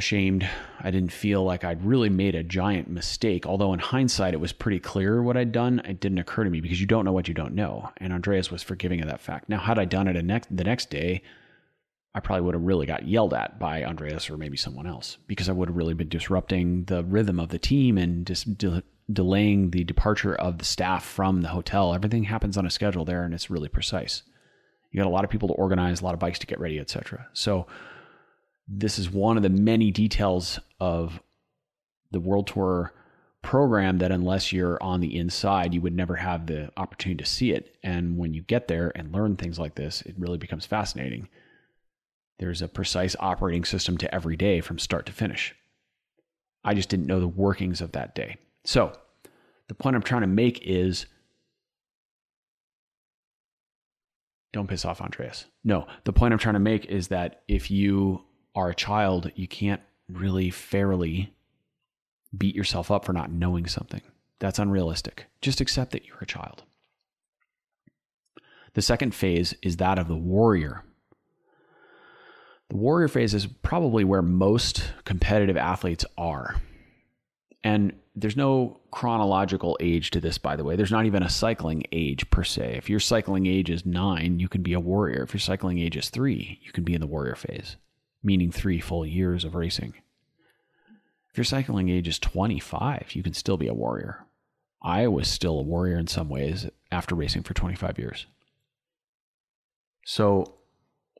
[0.00, 0.48] ashamed.
[0.80, 3.44] I didn't feel like I'd really made a giant mistake.
[3.44, 5.80] Although in hindsight, it was pretty clear what I'd done.
[5.84, 7.90] It didn't occur to me because you don't know what you don't know.
[7.98, 9.50] And Andreas was forgiving of that fact.
[9.50, 11.22] Now, had I done it the next day,
[12.14, 15.48] I probably would have really got yelled at by Andreas or maybe someone else because
[15.48, 18.82] I would have really been disrupting the rhythm of the team and just de-
[19.12, 21.94] delaying the departure of the staff from the hotel.
[21.94, 24.22] Everything happens on a schedule there and it's really precise.
[24.90, 26.80] You got a lot of people to organize, a lot of bikes to get ready,
[26.80, 27.28] etc.
[27.32, 27.66] So
[28.72, 31.20] this is one of the many details of
[32.12, 32.94] the World Tour
[33.42, 37.50] program that unless you're on the inside, you would never have the opportunity to see
[37.50, 37.74] it.
[37.82, 41.28] And when you get there and learn things like this, it really becomes fascinating.
[42.38, 45.54] There's a precise operating system to every day from start to finish.
[46.62, 48.36] I just didn't know the workings of that day.
[48.64, 48.92] So,
[49.68, 51.06] the point I'm trying to make is
[54.52, 55.46] don't piss off Andreas.
[55.64, 59.48] No, the point I'm trying to make is that if you are a child, you
[59.48, 61.32] can't really fairly
[62.36, 64.02] beat yourself up for not knowing something.
[64.38, 65.26] That's unrealistic.
[65.40, 66.64] Just accept that you're a child.
[68.74, 70.84] The second phase is that of the warrior.
[72.68, 76.56] The warrior phase is probably where most competitive athletes are.
[77.64, 80.76] And there's no chronological age to this, by the way.
[80.76, 82.76] There's not even a cycling age per se.
[82.76, 85.22] If your cycling age is nine, you can be a warrior.
[85.22, 87.76] If your cycling age is three, you can be in the warrior phase,
[88.22, 89.94] meaning three full years of racing.
[91.30, 94.26] If your cycling age is 25, you can still be a warrior.
[94.82, 98.26] I was still a warrior in some ways after racing for 25 years.
[100.04, 100.54] So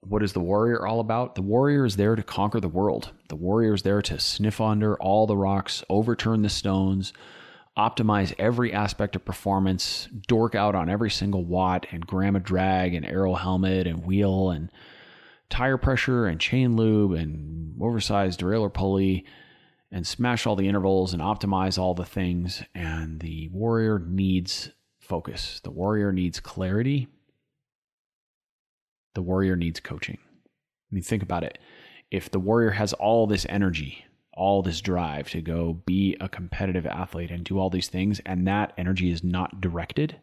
[0.00, 1.34] what is the warrior all about?
[1.34, 3.10] The warrior is there to conquer the world.
[3.28, 7.12] The warrior is there to sniff under all the rocks, overturn the stones,
[7.76, 12.94] optimize every aspect of performance, dork out on every single watt and gram of drag
[12.94, 14.70] and aero helmet and wheel and
[15.50, 19.24] tire pressure and chain lube and oversized derailleur pulley
[19.92, 22.62] and smash all the intervals and optimize all the things.
[22.74, 25.60] And the warrior needs focus.
[25.62, 27.08] The warrior needs clarity
[29.14, 30.18] the warrior needs coaching.
[30.20, 31.58] I mean, think about it.
[32.10, 36.86] If the warrior has all this energy, all this drive to go be a competitive
[36.86, 40.16] athlete and do all these things, and that energy is not directed,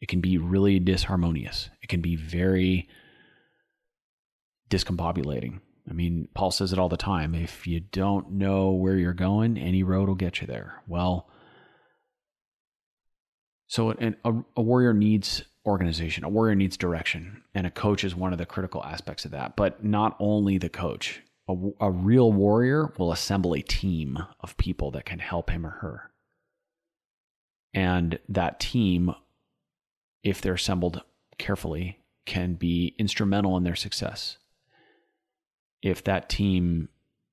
[0.00, 1.70] it can be really disharmonious.
[1.82, 2.88] It can be very
[4.68, 5.60] discombobulating.
[5.88, 7.34] I mean, Paul says it all the time.
[7.34, 10.82] If you don't know where you're going, any road will get you there.
[10.86, 11.28] Well,
[13.66, 16.24] so an, a, a warrior needs organization.
[16.24, 19.56] A warrior needs direction, and a coach is one of the critical aspects of that.
[19.56, 24.90] But not only the coach, a, a real warrior will assemble a team of people
[24.92, 26.10] that can help him or her.
[27.74, 29.14] And that team,
[30.22, 31.02] if they're assembled
[31.38, 34.38] carefully, can be instrumental in their success.
[35.82, 36.88] If that team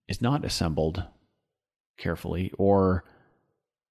[0.07, 1.03] is not assembled
[1.97, 3.03] carefully or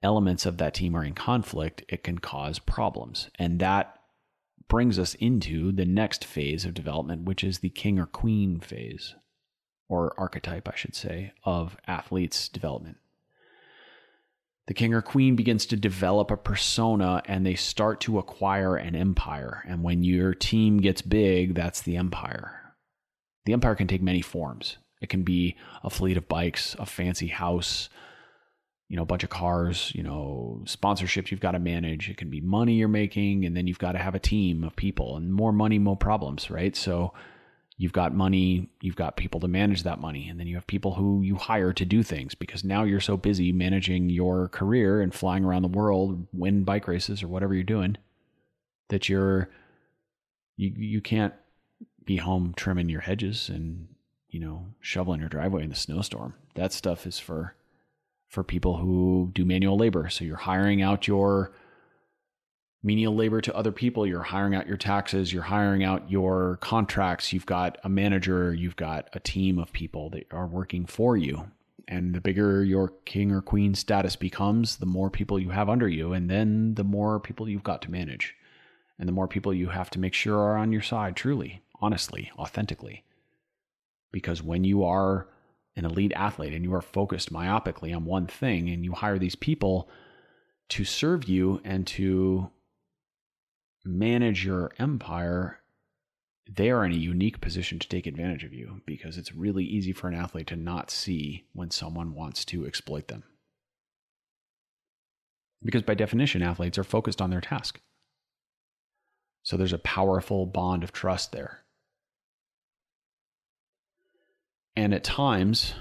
[0.03, 3.31] elements of that team are in conflict, it can cause problems.
[3.39, 3.99] And that
[4.69, 9.15] brings us into the next phase of development, which is the king or queen phase,
[9.89, 12.99] or archetype, I should say, of athletes' development.
[14.67, 18.97] The king or queen begins to develop a persona and they start to acquire an
[18.97, 19.63] empire.
[19.69, 22.64] And when your team gets big, that's the empire.
[23.47, 24.79] The empire can take many forms.
[25.01, 27.91] It can be a fleet of bikes, a fancy house,
[28.89, 32.09] you know, a bunch of cars, you know, sponsorships you've got to manage.
[32.09, 34.77] It can be money you're making, and then you've got to have a team of
[34.77, 36.75] people, and more money, more problems, right?
[36.77, 37.13] So
[37.77, 40.95] you've got money, you've got people to manage that money, and then you have people
[40.95, 45.15] who you hire to do things because now you're so busy managing your career and
[45.15, 47.97] flying around the world, win bike races or whatever you're doing,
[48.91, 49.51] that you're
[50.57, 51.35] you you can't
[52.05, 53.89] be home trimming your hedges and
[54.29, 56.35] you know shoveling your driveway in the snowstorm.
[56.55, 57.55] That stuff is for
[58.29, 60.09] for people who do manual labor.
[60.09, 61.53] So you're hiring out your
[62.83, 67.33] menial labor to other people, you're hiring out your taxes, you're hiring out your contracts,
[67.33, 71.51] you've got a manager, you've got a team of people that are working for you.
[71.89, 75.89] And the bigger your king or queen status becomes, the more people you have under
[75.89, 78.35] you, and then the more people you've got to manage.
[78.99, 82.31] And the more people you have to make sure are on your side, truly, honestly,
[82.39, 83.05] authentically.
[84.11, 85.29] Because when you are
[85.77, 89.35] an elite athlete and you are focused myopically on one thing and you hire these
[89.35, 89.89] people,
[90.71, 92.51] to serve you and to
[93.85, 95.61] manage your empire,
[96.51, 99.93] they are in a unique position to take advantage of you because it's really easy
[99.93, 103.25] for an athlete to not see when someone wants to exploit them.
[105.63, 107.81] Because by definition, athletes are focused on their task.
[109.43, 111.64] So there's a powerful bond of trust there.
[114.77, 115.75] And at times,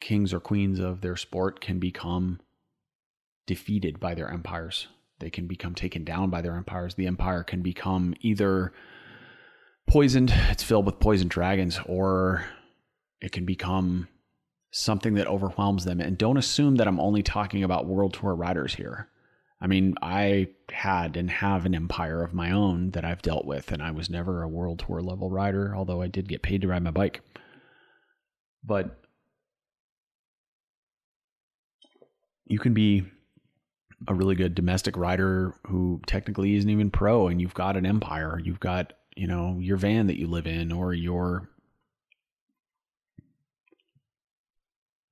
[0.00, 2.40] kings or queens of their sport can become
[3.46, 4.88] defeated by their empires.
[5.20, 6.94] They can become taken down by their empires.
[6.94, 8.72] The empire can become either
[9.86, 12.44] poisoned, it's filled with poisoned dragons, or
[13.20, 14.08] it can become
[14.72, 16.00] something that overwhelms them.
[16.00, 19.08] And don't assume that I'm only talking about world tour riders here.
[19.60, 23.72] I mean, I had and have an empire of my own that I've dealt with,
[23.72, 26.68] and I was never a world tour level rider, although I did get paid to
[26.68, 27.22] ride my bike.
[28.66, 29.00] But
[32.46, 33.04] you can be
[34.08, 38.40] a really good domestic rider who technically isn't even pro and you've got an empire.
[38.42, 41.48] You've got you know your van that you live in or your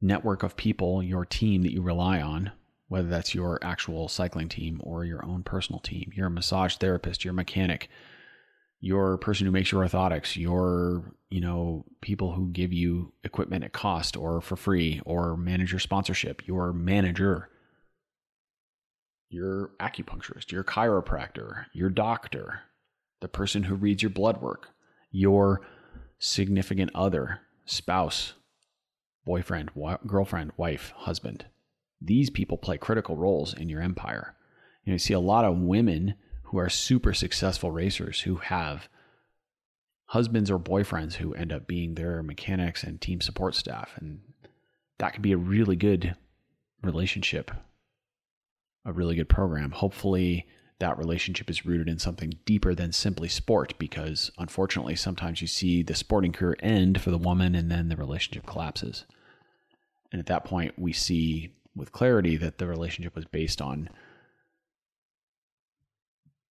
[0.02, 2.52] network of people your team that you rely on
[2.88, 6.12] whether that's your actual cycling team or your own personal team.
[6.14, 7.88] You're a massage therapist you're a mechanic
[8.84, 13.72] your person who makes your orthotics your you know people who give you equipment at
[13.72, 17.48] cost or for free or manage your sponsorship your manager
[19.34, 22.60] your acupuncturist, your chiropractor, your doctor,
[23.20, 24.68] the person who reads your blood work,
[25.10, 25.60] your
[26.18, 28.34] significant other, spouse,
[29.26, 29.70] boyfriend,
[30.06, 31.44] girlfriend, wife, husband.
[32.00, 34.36] These people play critical roles in your empire.
[34.84, 36.14] You, know, you see a lot of women
[36.54, 38.88] who are super successful racers who have
[40.06, 43.90] husbands or boyfriends who end up being their mechanics and team support staff.
[43.96, 44.20] And
[44.98, 46.14] that could be a really good
[46.80, 47.50] relationship
[48.86, 49.70] a really good program.
[49.70, 50.46] Hopefully,
[50.78, 55.82] that relationship is rooted in something deeper than simply sport because unfortunately, sometimes you see
[55.82, 59.06] the sporting career end for the woman and then the relationship collapses.
[60.12, 63.88] And at that point, we see with clarity that the relationship was based on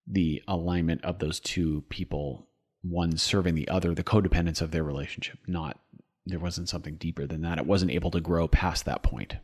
[0.07, 2.47] the alignment of those two people,
[2.81, 5.79] one serving the other, the codependence of their relationship, not
[6.25, 7.57] there wasn't something deeper than that.
[7.57, 9.35] It wasn't able to grow past that point.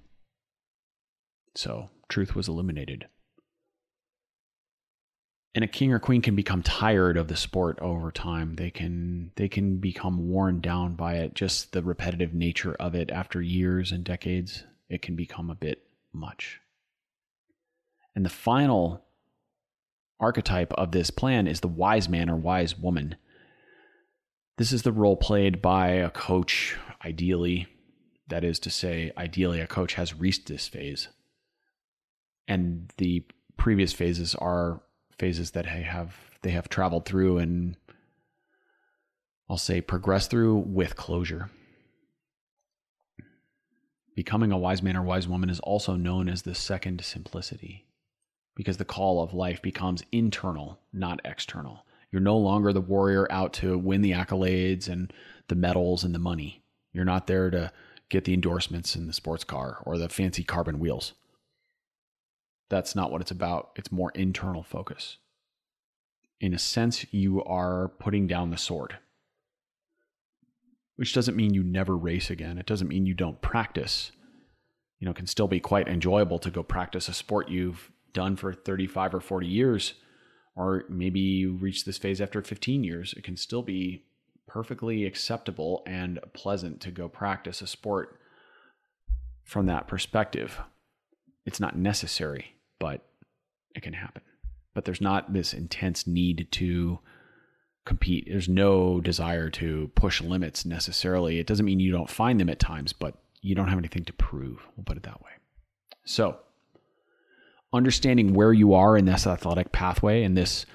[1.55, 3.07] So truth was eliminated.
[5.55, 8.55] And a king or queen can become tired of the sport over time.
[8.55, 13.09] They can they can become worn down by it, just the repetitive nature of it
[13.09, 14.63] after years and decades.
[14.89, 15.83] It can become a bit
[16.13, 16.61] much.
[18.15, 19.03] And the final
[20.19, 23.15] archetype of this plan is the wise man or wise woman.
[24.57, 27.67] This is the role played by a coach, ideally.
[28.27, 31.07] That is to say, ideally, a coach has reached this phase
[32.49, 33.23] and the
[33.55, 34.81] previous phases are
[35.17, 37.77] phases that they have they have traveled through and
[39.49, 41.49] I'll say progress through with closure.
[44.15, 47.85] Becoming a wise man or wise woman is also known as the second simplicity
[48.59, 51.85] because the call of life becomes internal, not external.
[52.11, 55.13] You're no longer the warrior out to win the accolades and
[55.47, 56.61] the medals and the money.
[56.91, 57.71] You're not there to
[58.09, 61.13] get the endorsements in the sports car or the fancy carbon wheels.
[62.67, 63.69] That's not what it's about.
[63.77, 65.15] It's more internal focus.
[66.41, 68.97] In a sense, you are putting down the sword,
[70.97, 72.57] which doesn't mean you never race again.
[72.57, 74.11] It doesn't mean you don't practice.
[74.99, 78.35] You know, it can still be quite enjoyable to go practice a sport you've done
[78.35, 79.93] for 35 or 40 years,
[80.55, 83.13] or maybe you reach this phase after 15 years.
[83.15, 84.05] It can still be
[84.47, 88.19] perfectly acceptable and pleasant to go practice a sport
[89.43, 90.59] from that perspective.
[91.45, 93.05] It's not necessary but
[93.75, 94.23] it can happen.
[94.73, 96.99] But there's not this intense need to
[97.85, 98.27] compete.
[98.29, 101.39] There's no desire to push limits necessarily.
[101.39, 104.13] It doesn't mean you don't find them at times, but you don't have anything to
[104.13, 104.65] prove.
[104.75, 105.31] We'll put it that way.
[106.05, 106.39] So,
[107.73, 110.65] understanding where you are in this athletic pathway and this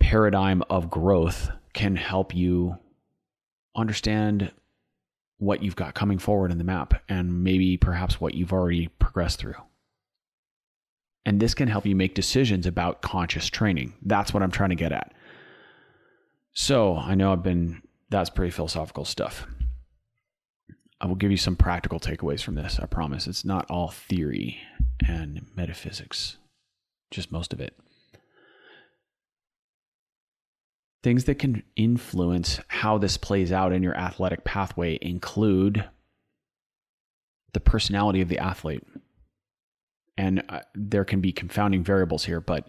[0.00, 2.76] paradigm of growth can help you
[3.76, 4.50] understand
[5.38, 9.38] what you've got coming forward in the map and maybe perhaps what you've already progressed
[9.38, 9.54] through.
[11.24, 13.94] And this can help you make decisions about conscious training.
[14.02, 15.12] That's what I'm trying to get at.
[16.52, 19.46] So I know I've been, that's pretty philosophical stuff.
[21.00, 22.78] I will give you some practical takeaways from this.
[22.80, 23.26] I promise.
[23.26, 24.60] It's not all theory
[25.06, 26.36] and metaphysics,
[27.10, 27.76] just most of it.
[31.02, 35.84] Things that can influence how this plays out in your athletic pathway include
[37.52, 38.84] the personality of the athlete
[40.16, 42.68] and uh, there can be confounding variables here, but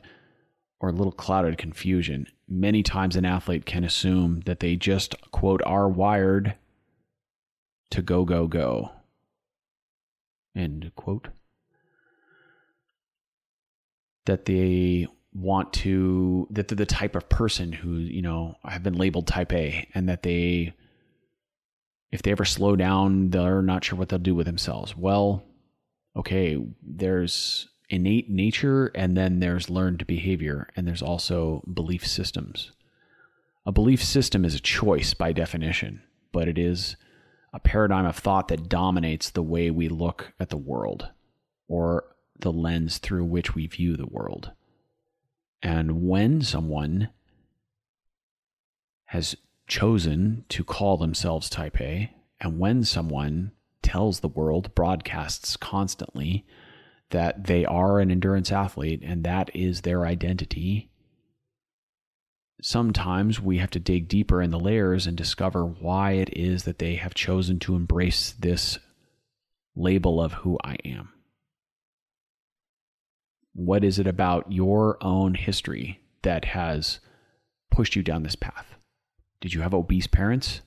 [0.79, 2.27] or a little clouded confusion.
[2.47, 6.55] Many times an athlete can assume that they just, quote, are wired
[7.91, 8.91] to go, go, go.
[10.55, 11.29] End quote.
[14.25, 18.97] That they want to, that they're the type of person who, you know, have been
[18.97, 20.73] labeled type A and that they,
[22.11, 24.95] if they ever slow down, they're not sure what they'll do with themselves.
[24.95, 25.43] Well,
[26.15, 32.71] okay, there's innate nature and then there's learned behavior and there's also belief systems.
[33.65, 36.01] A belief system is a choice by definition,
[36.31, 36.95] but it is
[37.53, 41.09] a paradigm of thought that dominates the way we look at the world
[41.67, 42.05] or
[42.39, 44.51] the lens through which we view the world.
[45.61, 47.09] And when someone
[49.05, 49.35] has
[49.67, 56.45] chosen to call themselves type A, and when someone tells the world, broadcasts constantly
[57.11, 60.89] that they are an endurance athlete and that is their identity.
[62.61, 66.79] Sometimes we have to dig deeper in the layers and discover why it is that
[66.79, 68.79] they have chosen to embrace this
[69.75, 71.12] label of who I am.
[73.53, 76.99] What is it about your own history that has
[77.71, 78.75] pushed you down this path?
[79.41, 80.61] Did you have obese parents?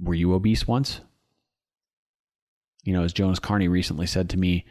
[0.00, 1.00] Were you obese once?
[2.84, 4.64] You know, as Jonas Carney recently said to me,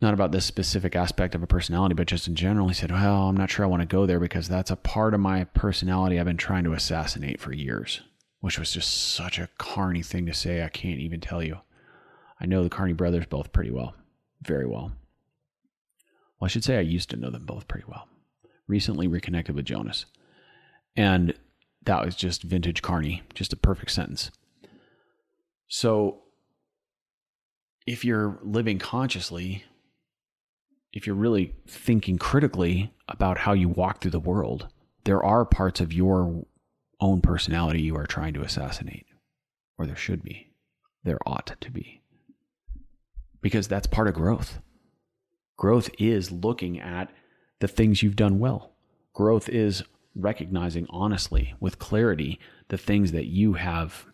[0.00, 3.28] not about this specific aspect of a personality, but just in general, he said, Well,
[3.28, 6.18] I'm not sure I want to go there because that's a part of my personality
[6.18, 8.02] I've been trying to assassinate for years,
[8.40, 10.62] which was just such a Carney thing to say.
[10.62, 11.58] I can't even tell you.
[12.44, 13.94] I know the Carney brothers both pretty well,
[14.42, 14.92] very well.
[16.38, 18.06] Well, I should say I used to know them both pretty well.
[18.68, 20.04] Recently reconnected with Jonas.
[20.94, 21.32] And
[21.86, 24.30] that was just vintage Carney, just a perfect sentence.
[25.68, 26.24] So,
[27.86, 29.64] if you're living consciously,
[30.92, 34.68] if you're really thinking critically about how you walk through the world,
[35.04, 36.44] there are parts of your
[37.00, 39.06] own personality you are trying to assassinate,
[39.78, 40.52] or there should be,
[41.04, 42.02] there ought to be.
[43.44, 44.58] Because that's part of growth.
[45.58, 47.10] Growth is looking at
[47.60, 48.72] the things you've done well.
[49.12, 49.82] Growth is
[50.14, 54.06] recognizing honestly, with clarity, the things that you have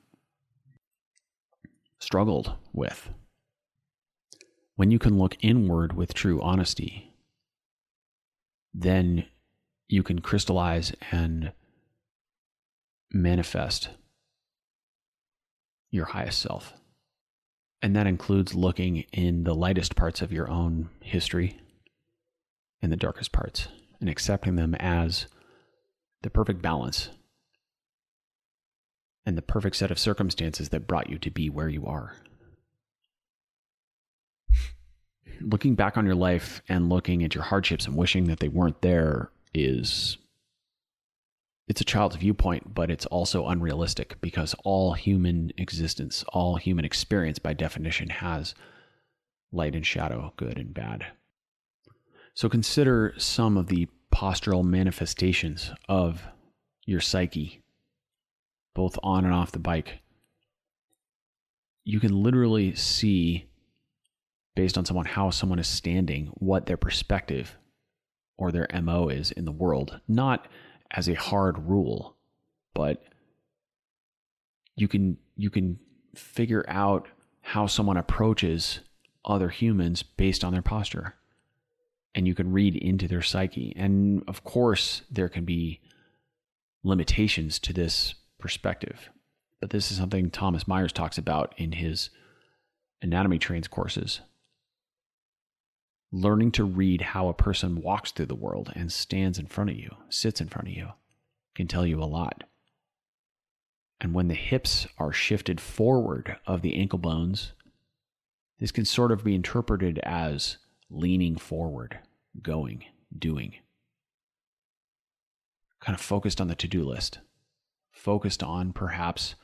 [2.00, 3.10] struggled with.
[4.74, 7.14] When you can look inward with true honesty,
[8.74, 9.26] then
[9.86, 11.52] you can crystallize and
[13.12, 13.90] manifest
[15.92, 16.74] your highest self.
[17.82, 21.58] And that includes looking in the lightest parts of your own history
[22.82, 23.68] and the darkest parts
[24.00, 25.26] and accepting them as
[26.22, 27.10] the perfect balance
[29.24, 32.16] and the perfect set of circumstances that brought you to be where you are.
[35.40, 38.82] Looking back on your life and looking at your hardships and wishing that they weren't
[38.82, 40.18] there is
[41.70, 47.38] it's a child's viewpoint, but it's also unrealistic because all human existence, all human experience
[47.38, 48.56] by definition has
[49.52, 51.06] light and shadow, good and bad.
[52.34, 56.24] So consider some of the postural manifestations of
[56.86, 57.62] your psyche,
[58.74, 60.00] both on and off the bike.
[61.84, 63.46] You can literally see,
[64.56, 67.56] based on someone, how someone is standing, what their perspective
[68.36, 70.00] or their MO is in the world.
[70.08, 70.48] Not
[70.90, 72.16] as a hard rule,
[72.74, 73.02] but
[74.76, 75.78] you can you can
[76.14, 77.08] figure out
[77.42, 78.80] how someone approaches
[79.24, 81.14] other humans based on their posture
[82.14, 83.72] and you can read into their psyche.
[83.76, 85.80] And of course, there can be
[86.82, 89.10] limitations to this perspective.
[89.60, 92.10] But this is something Thomas Myers talks about in his
[93.02, 94.20] anatomy trains courses.
[96.12, 99.76] Learning to read how a person walks through the world and stands in front of
[99.76, 100.88] you, sits in front of you,
[101.54, 102.44] can tell you a lot.
[104.00, 107.52] And when the hips are shifted forward of the ankle bones,
[108.58, 110.58] this can sort of be interpreted as
[110.88, 111.98] leaning forward,
[112.42, 112.84] going,
[113.16, 113.54] doing.
[115.80, 117.20] Kind of focused on the to do list,
[117.90, 119.34] focused on perhaps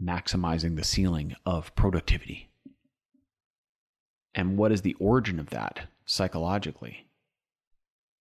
[0.00, 2.50] maximizing the ceiling of productivity.
[4.34, 7.06] And what is the origin of that psychologically?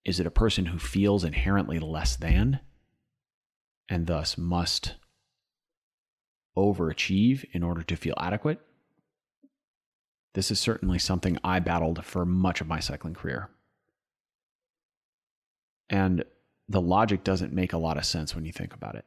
[0.05, 2.61] Is it a person who feels inherently less than
[3.89, 4.95] and thus must
[6.57, 8.61] overachieve in order to feel adequate?
[10.35, 13.51] This is certainly something I battled for much of my cycling career.
[15.89, 16.25] And
[16.69, 19.05] the logic doesn't make a lot of sense when you think about it.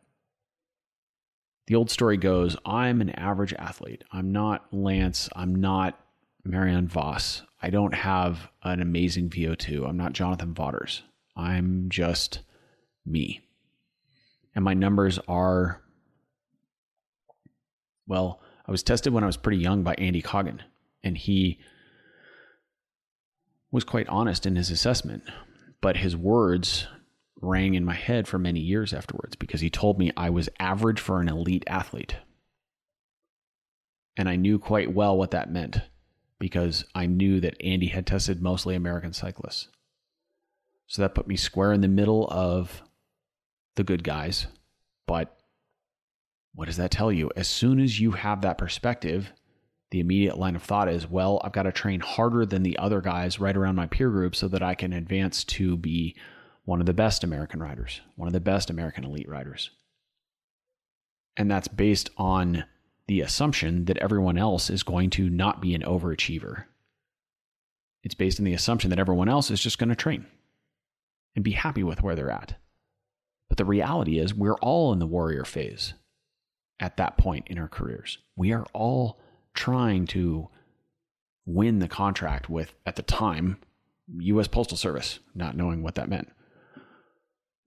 [1.67, 4.03] The old story goes I'm an average athlete.
[4.11, 5.29] I'm not Lance.
[5.35, 5.99] I'm not
[6.45, 7.41] Marianne Vos.
[7.61, 9.89] I don't have an amazing VO2.
[9.89, 11.01] I'm not Jonathan Vaughters.
[11.35, 12.39] I'm just
[13.05, 13.41] me.
[14.53, 15.81] And my numbers are,
[18.07, 20.61] well, I was tested when I was pretty young by Andy Coggan,
[21.03, 21.59] and he
[23.71, 25.23] was quite honest in his assessment,
[25.81, 26.87] but his words
[27.41, 30.99] rang in my head for many years afterwards because he told me I was average
[30.99, 32.15] for an elite athlete.
[34.15, 35.81] And I knew quite well what that meant
[36.39, 39.69] because I knew that Andy had tested mostly American cyclists.
[40.87, 42.83] So that put me square in the middle of
[43.75, 44.47] the good guys.
[45.07, 45.35] But
[46.53, 47.31] what does that tell you?
[47.35, 49.31] As soon as you have that perspective,
[49.91, 53.01] the immediate line of thought is, well, I've got to train harder than the other
[53.01, 56.15] guys right around my peer group so that I can advance to be
[56.63, 59.71] one of the best American riders, one of the best American elite riders.
[61.37, 62.65] And that's based on
[63.07, 66.65] the assumption that everyone else is going to not be an overachiever.
[68.03, 70.25] It's based on the assumption that everyone else is just going to train
[71.35, 72.55] and be happy with where they're at.
[73.49, 75.93] But the reality is, we're all in the warrior phase
[76.79, 78.17] at that point in our careers.
[78.35, 79.19] We are all
[79.53, 80.49] trying to
[81.45, 83.59] win the contract with, at the time,
[84.17, 84.47] U.S.
[84.47, 86.29] Postal Service, not knowing what that meant,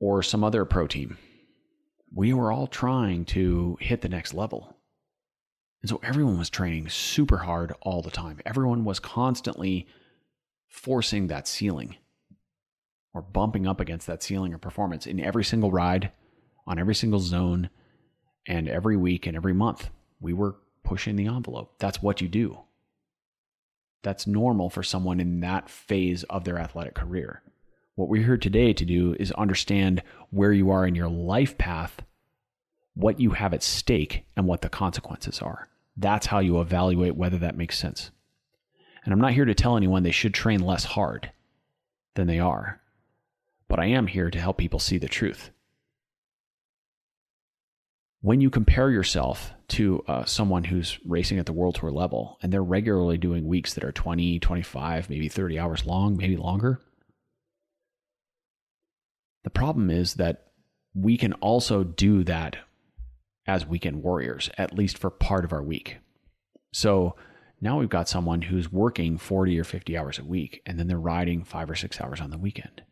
[0.00, 1.16] or some other pro team.
[2.12, 4.76] We were all trying to hit the next level.
[5.82, 8.40] And so everyone was training super hard all the time.
[8.44, 9.86] Everyone was constantly
[10.68, 11.96] forcing that ceiling
[13.14, 16.12] or bumping up against that ceiling of performance in every single ride,
[16.66, 17.70] on every single zone,
[18.46, 19.90] and every week and every month.
[20.20, 21.78] We were pushing the envelope.
[21.78, 22.58] That's what you do.
[24.02, 27.42] That's normal for someone in that phase of their athletic career.
[27.94, 32.00] What we're here today to do is understand where you are in your life path,
[32.98, 35.68] what you have at stake, and what the consequences are.
[35.96, 38.10] That's how you evaluate whether that makes sense.
[39.04, 41.30] And I'm not here to tell anyone they should train less hard
[42.14, 42.80] than they are
[43.68, 45.50] but I am here to help people see the truth.
[48.20, 52.52] When you compare yourself to uh, someone who's racing at the World Tour level and
[52.52, 56.80] they're regularly doing weeks that are 20, 25, maybe 30 hours long, maybe longer,
[59.44, 60.46] the problem is that
[60.94, 62.56] we can also do that
[63.48, 65.96] as weekend warriors, at least for part of our week.
[66.72, 67.16] So
[67.60, 70.98] now we've got someone who's working 40 or 50 hours a week, and then they're
[70.98, 72.82] riding five or six hours on the weekend.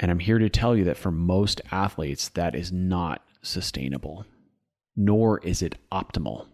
[0.00, 4.24] And I'm here to tell you that for most athletes, that is not sustainable,
[4.96, 6.46] nor is it optimal.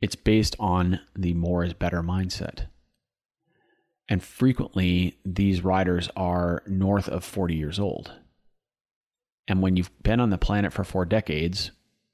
[0.00, 2.66] It's based on the more is better mindset.
[4.08, 8.12] And frequently, these riders are north of 40 years old.
[9.46, 11.70] And when you've been on the planet for four decades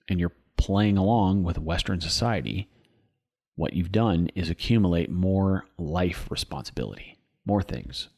[0.09, 2.69] and you're playing along with Western society,
[3.57, 8.09] what you've done is accumulate more life responsibility, more things.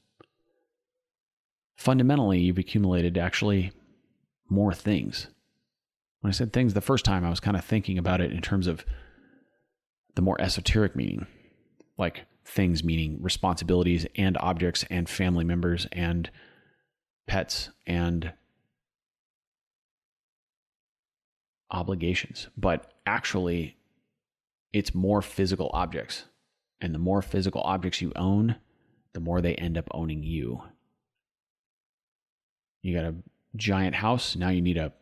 [1.76, 3.72] Fundamentally, you've accumulated actually
[4.48, 5.26] more things.
[6.20, 8.40] When I said things the first time, I was kind of thinking about it in
[8.40, 8.84] terms of
[10.14, 11.26] the more esoteric meaning,
[11.98, 16.30] like things meaning responsibilities and objects and family members and
[17.26, 18.32] pets and
[21.70, 22.48] obligations.
[22.56, 23.76] But actually,
[24.72, 26.24] it's more physical objects.
[26.80, 28.56] And the more physical objects you own,
[29.12, 30.62] the more they end up owning you.
[32.82, 33.14] You got a
[33.56, 34.92] giant house, now you need a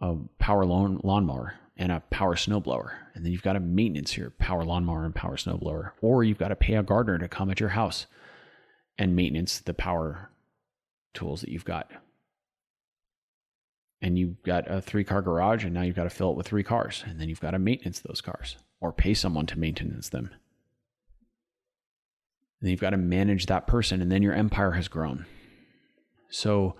[0.00, 2.90] a power lawn lawnmower and a power snowblower.
[3.14, 5.92] And then you've got to maintenance your power lawnmower and power snowblower.
[6.00, 8.06] Or you've got to pay a gardener to come at your house
[8.98, 10.30] and maintenance the power
[11.14, 11.90] tools that you've got
[14.02, 16.46] and you've got a three car garage and now you've got to fill it with
[16.46, 20.10] three cars and then you've got to maintenance those cars or pay someone to maintenance
[20.10, 20.26] them
[22.60, 25.24] and then you've got to manage that person and then your empire has grown
[26.28, 26.76] so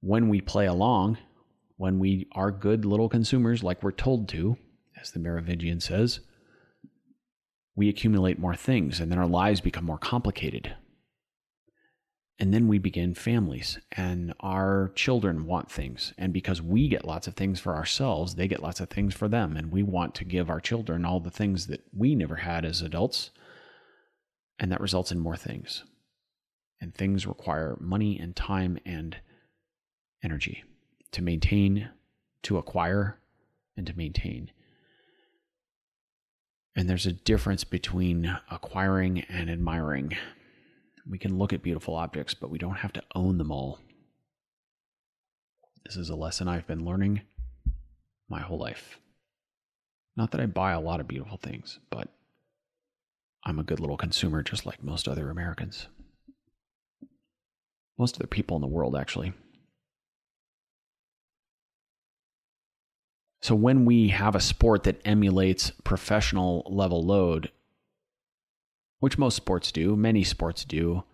[0.00, 1.16] when we play along
[1.76, 4.56] when we are good little consumers like we're told to
[5.00, 6.20] as the merovingian says
[7.76, 10.74] we accumulate more things and then our lives become more complicated
[12.38, 16.12] and then we begin families, and our children want things.
[16.18, 19.28] And because we get lots of things for ourselves, they get lots of things for
[19.28, 19.56] them.
[19.56, 22.82] And we want to give our children all the things that we never had as
[22.82, 23.30] adults.
[24.58, 25.84] And that results in more things.
[26.80, 29.16] And things require money and time and
[30.22, 30.64] energy
[31.14, 31.88] to maintain,
[32.42, 33.18] to acquire,
[33.76, 34.50] and to maintain.
[36.76, 40.16] And there's a difference between acquiring and admiring.
[41.08, 43.78] We can look at beautiful objects, but we don't have to own them all.
[45.86, 47.20] This is a lesson I've been learning
[48.28, 48.98] my whole life.
[50.16, 52.08] Not that I buy a lot of beautiful things, but
[53.44, 55.86] I'm a good little consumer just like most other Americans.
[57.98, 59.32] Most other people in the world, actually.
[63.44, 67.52] So when we have a sport that emulates professional level load,
[69.00, 71.04] which most sports do, many sports do,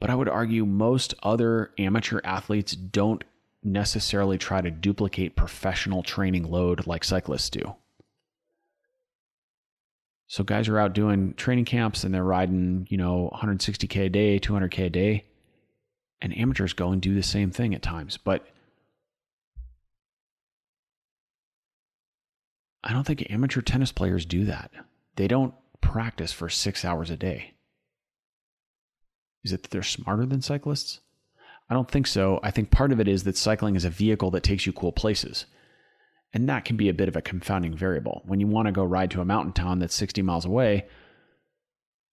[0.00, 3.24] but I would argue most other amateur athletes don't
[3.62, 7.76] necessarily try to duplicate professional training load like cyclists do.
[10.28, 14.40] So guys are out doing training camps and they're riding, you know, 160k a day,
[14.40, 15.24] 200k a day,
[16.22, 18.46] and amateurs go and do the same thing at times, but
[22.82, 24.70] I don't think amateur tennis players do that.
[25.16, 27.54] They don't practice for six hours a day.
[29.44, 31.00] Is it that they're smarter than cyclists?
[31.70, 32.40] I don't think so.
[32.42, 34.92] I think part of it is that cycling is a vehicle that takes you cool
[34.92, 35.46] places.
[36.32, 38.22] And that can be a bit of a confounding variable.
[38.26, 40.86] When you want to go ride to a mountain town that's 60 miles away,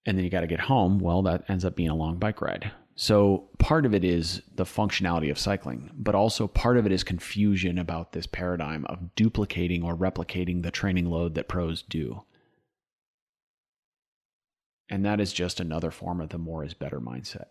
[0.04, 2.40] and then you got to get home, well, that ends up being a long bike
[2.40, 2.72] ride.
[2.98, 7.04] So part of it is the functionality of cycling, but also part of it is
[7.04, 12.22] confusion about this paradigm of duplicating or replicating the training load that pros do.
[14.88, 17.46] And that is just another form of the more is better mindset.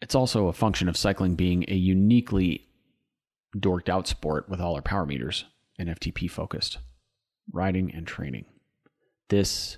[0.00, 2.66] It's also a function of cycling being a uniquely
[3.54, 5.44] dorked out sport with all our power meters
[5.78, 6.78] and FTP focused,
[7.52, 8.46] riding and training.
[9.28, 9.76] This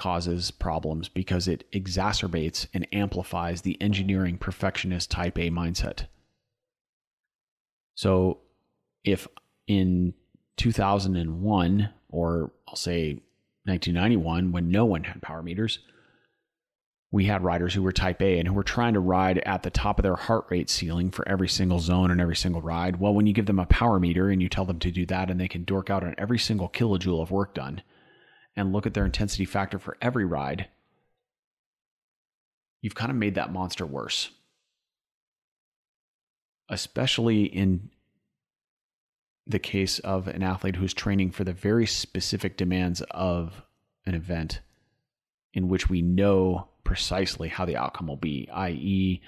[0.00, 6.06] causes problems because it exacerbates and amplifies the engineering perfectionist type A mindset.
[7.94, 8.38] So,
[9.04, 9.28] if
[9.66, 10.14] in
[10.56, 13.20] 2001, or I'll say
[13.64, 15.80] 1991, when no one had power meters,
[17.10, 19.70] we had riders who were type A and who were trying to ride at the
[19.70, 23.00] top of their heart rate ceiling for every single zone and every single ride.
[23.00, 25.30] Well, when you give them a power meter and you tell them to do that
[25.30, 27.82] and they can dork out on every single kilojoule of work done,
[28.60, 30.68] and look at their intensity factor for every ride,
[32.82, 34.30] you've kind of made that monster worse.
[36.68, 37.90] Especially in
[39.46, 43.62] the case of an athlete who's training for the very specific demands of
[44.06, 44.60] an event
[45.52, 49.20] in which we know precisely how the outcome will be, i.e.,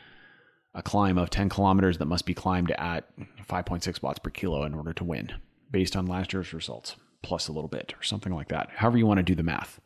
[0.75, 3.09] a climb of 10 kilometers that must be climbed at
[3.49, 5.33] 5.6 watts per kilo in order to win,
[5.71, 9.07] based on last year's results plus a little bit or something like that, however you
[9.07, 9.81] want to do the math.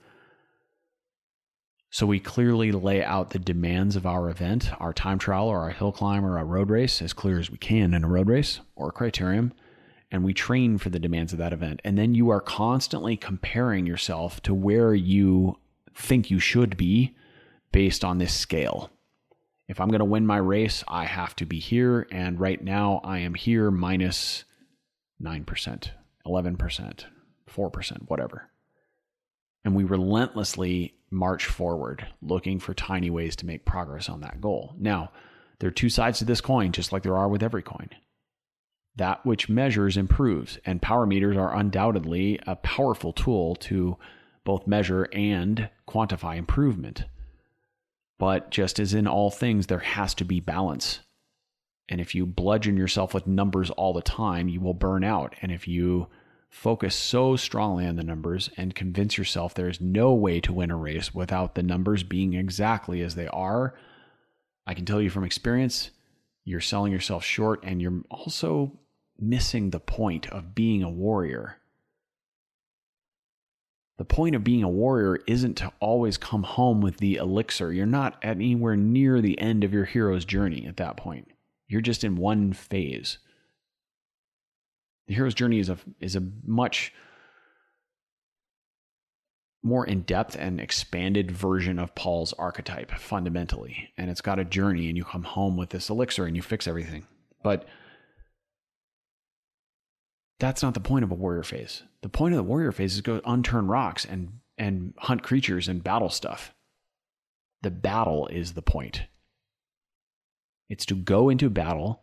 [1.90, 5.70] So we clearly lay out the demands of our event, our time trial or our
[5.70, 8.60] hill climb or our road race as clear as we can in a road race
[8.74, 9.52] or a criterium.
[10.10, 11.80] And we train for the demands of that event.
[11.84, 15.58] And then you are constantly comparing yourself to where you
[15.94, 17.16] think you should be
[17.72, 18.90] based on this scale.
[19.68, 22.06] If I'm going to win my race, I have to be here.
[22.12, 24.44] And right now I am here minus
[25.22, 25.90] 9%,
[26.26, 27.04] 11%,
[27.56, 28.50] 4%, whatever.
[29.64, 34.74] And we relentlessly march forward looking for tiny ways to make progress on that goal.
[34.78, 35.10] Now,
[35.58, 37.88] there are two sides to this coin, just like there are with every coin.
[38.96, 43.96] That which measures improves, and power meters are undoubtedly a powerful tool to
[44.44, 47.04] both measure and quantify improvement.
[48.18, 51.00] But just as in all things, there has to be balance.
[51.88, 55.34] And if you bludgeon yourself with numbers all the time, you will burn out.
[55.42, 56.08] And if you
[56.56, 60.76] focus so strongly on the numbers and convince yourself there's no way to win a
[60.76, 63.74] race without the numbers being exactly as they are,
[64.66, 65.90] I can tell you from experience,
[66.44, 68.72] you're selling yourself short and you're also
[69.20, 71.58] missing the point of being a warrior.
[73.98, 77.70] The point of being a warrior isn't to always come home with the elixir.
[77.70, 81.28] You're not anywhere near the end of your hero's journey at that point.
[81.68, 83.18] You're just in one phase.
[85.08, 86.92] The hero's journey is a is a much
[89.62, 93.90] more in depth and expanded version of Paul's archetype fundamentally.
[93.98, 96.68] And it's got a journey, and you come home with this elixir and you fix
[96.68, 97.06] everything.
[97.42, 97.66] But
[100.38, 101.82] that's not the point of a warrior phase.
[102.02, 105.84] The point of the warrior phase is go unturn rocks and and hunt creatures and
[105.84, 106.54] battle stuff.
[107.62, 109.02] The battle is the point.
[110.68, 112.02] It's to go into battle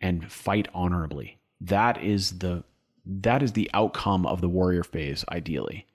[0.00, 1.39] and fight honorably.
[1.60, 2.64] That is the
[3.06, 5.86] that is the outcome of the warrior phase ideally.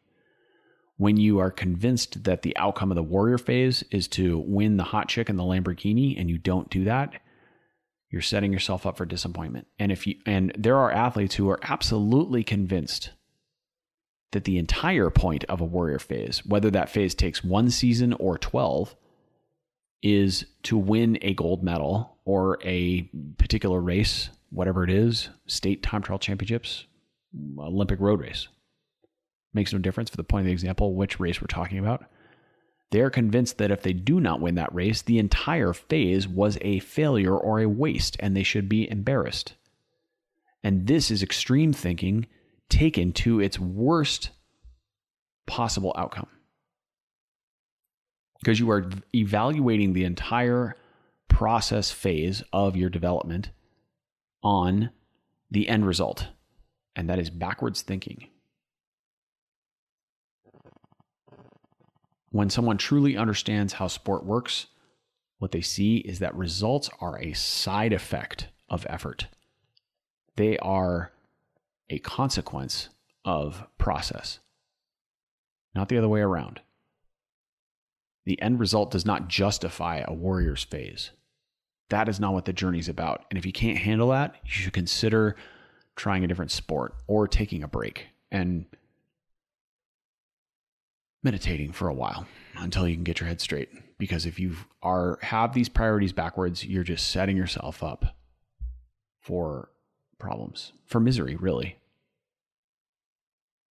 [0.98, 4.84] When you are convinced that the outcome of the warrior phase is to win the
[4.84, 7.22] hot chick and the Lamborghini and you don't do that,
[8.10, 9.68] you're setting yourself up for disappointment.
[9.78, 13.12] And if you and there are athletes who are absolutely convinced
[14.32, 18.38] that the entire point of a warrior phase, whether that phase takes one season or
[18.38, 18.96] 12,
[20.02, 23.04] is to win a gold medal or a
[23.38, 26.86] particular race, whatever it is, state time trial championships,
[27.60, 28.48] Olympic road race.
[29.54, 32.06] Makes no difference for the point of the example which race we're talking about.
[32.92, 36.58] They are convinced that if they do not win that race, the entire phase was
[36.62, 39.56] a failure or a waste and they should be embarrassed.
[40.64, 42.28] And this is extreme thinking
[42.70, 44.30] taken to its worst
[45.46, 46.28] possible outcome.
[48.40, 50.76] Because you are evaluating the entire
[51.28, 53.50] process phase of your development
[54.46, 54.92] on
[55.50, 56.28] the end result.
[56.96, 58.28] And that is backwards thinking.
[62.30, 64.68] When someone truly understands how sport works,
[65.40, 69.28] what they see is that results are a side effect of effort.
[70.36, 71.12] They are
[71.90, 72.90] a consequence
[73.24, 74.40] of process,
[75.74, 76.62] not the other way around.
[78.26, 81.12] The end result does not justify a warrior's phase.
[81.90, 83.26] That is not what the journey is about.
[83.30, 85.36] And if you can't handle that, you should consider
[85.96, 88.66] trying a different sport or taking a break and
[91.24, 92.26] meditating for a while
[92.58, 93.70] until you can get your head straight.
[93.98, 98.16] Because if you are have these priorities backwards, you're just setting yourself up
[99.22, 99.70] for
[100.20, 101.78] problems, for misery, really,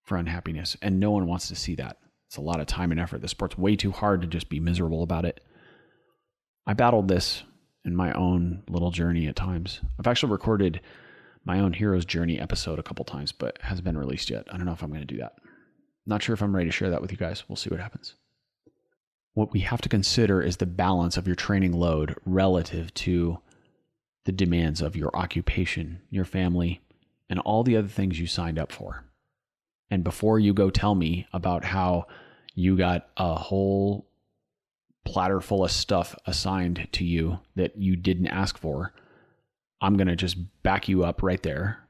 [0.03, 0.77] for unhappiness.
[0.81, 1.99] And no one wants to see that.
[2.27, 3.21] It's a lot of time and effort.
[3.21, 5.41] The sport's way too hard to just be miserable about it.
[6.67, 7.43] I battled this
[7.85, 9.81] in my own little journey at times.
[9.99, 10.81] I've actually recorded
[11.45, 14.47] my own hero's journey episode a couple times, but hasn't been released yet.
[14.51, 15.35] I don't know if I'm going to do that.
[16.07, 17.45] Not sure if I'm ready to share that with you guys.
[17.49, 18.15] We'll see what happens.
[19.35, 23.39] What we have to consider is the balance of your training load relative to
[24.25, 26.81] the demands of your occupation, your family,
[27.29, 29.05] and all the other things you signed up for.
[29.91, 32.07] And before you go tell me about how
[32.55, 34.07] you got a whole
[35.05, 38.93] platter full of stuff assigned to you that you didn't ask for,
[39.81, 41.81] I'm going to just back you up right there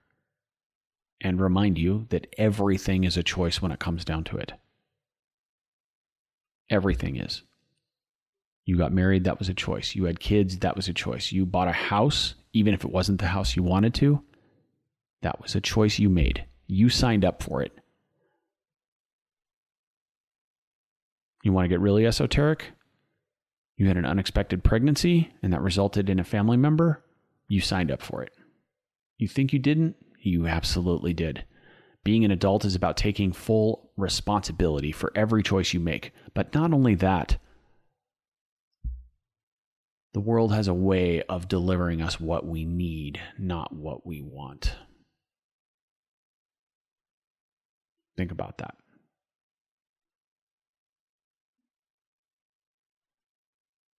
[1.21, 4.53] and remind you that everything is a choice when it comes down to it.
[6.71, 7.43] Everything is.
[8.67, 9.95] You got married, that was a choice.
[9.95, 11.33] You had kids, that was a choice.
[11.33, 14.23] You bought a house, even if it wasn't the house you wanted to,
[15.23, 16.45] that was a choice you made.
[16.67, 17.73] You signed up for it.
[21.43, 22.73] You want to get really esoteric?
[23.77, 27.05] You had an unexpected pregnancy and that resulted in a family member?
[27.49, 28.33] You signed up for it.
[29.19, 29.97] You think you didn't?
[30.21, 31.45] You absolutely did.
[32.05, 36.13] Being an adult is about taking full responsibility for every choice you make.
[36.35, 37.39] But not only that,
[40.13, 44.77] the world has a way of delivering us what we need, not what we want.
[48.17, 48.77] Think about that.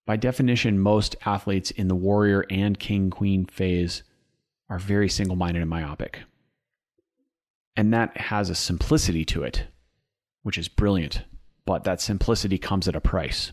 [0.06, 4.04] By definition, most athletes in the warrior and king queen phase
[4.70, 6.20] are very single minded and myopic.
[7.76, 9.68] And that has a simplicity to it,
[10.44, 11.24] which is brilliant.
[11.66, 13.52] But that simplicity comes at a price.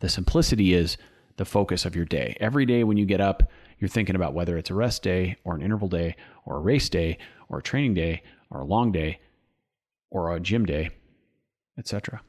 [0.00, 0.96] The simplicity is
[1.36, 2.36] the focus of your day.
[2.40, 5.54] Every day when you get up, you're thinking about whether it's a rest day or
[5.54, 7.18] an interval day or a race day
[7.48, 9.20] or a training day or a long day
[10.10, 10.90] or a gym day,
[11.78, 12.20] etc.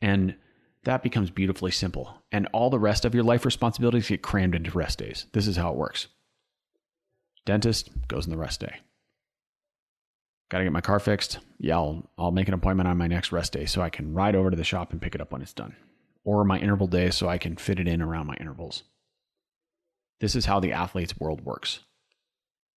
[0.00, 0.36] And
[0.84, 2.22] that becomes beautifully simple.
[2.30, 5.26] And all the rest of your life responsibilities get crammed into rest days.
[5.32, 6.08] This is how it works.
[7.46, 8.76] Dentist goes in the rest day.
[10.50, 11.38] Got to get my car fixed.
[11.58, 14.36] Yeah, I'll, I'll make an appointment on my next rest day so I can ride
[14.36, 15.74] over to the shop and pick it up when it's done.
[16.22, 18.84] Or my interval day so I can fit it in around my intervals.
[20.20, 21.80] This is how the athlete's world works.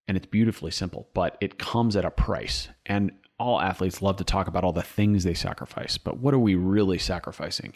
[0.09, 2.69] And it's beautifully simple, but it comes at a price.
[2.87, 6.39] And all athletes love to talk about all the things they sacrifice, but what are
[6.39, 7.75] we really sacrificing?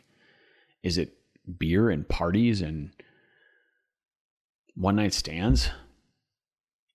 [0.83, 1.15] Is it
[1.59, 2.91] beer and parties and
[4.75, 5.71] one night stands?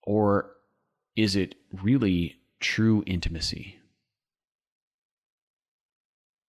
[0.04, 0.52] Or
[1.16, 3.80] is it really true intimacy?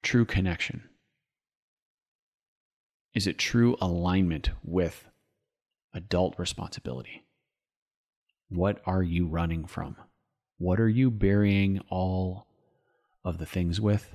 [0.03, 0.89] True connection?
[3.14, 5.07] Is it true alignment with
[5.95, 7.24] adult responsibility?
[8.49, 9.97] What are you running from?
[10.59, 12.47] What are you burying all
[13.24, 14.14] of the things with?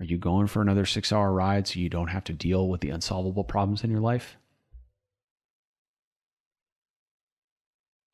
[0.00, 2.80] Are you going for another six hour ride so you don't have to deal with
[2.80, 4.36] the unsolvable problems in your life?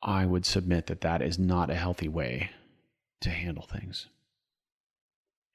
[0.03, 2.51] I would submit that that is not a healthy way
[3.21, 4.07] to handle things.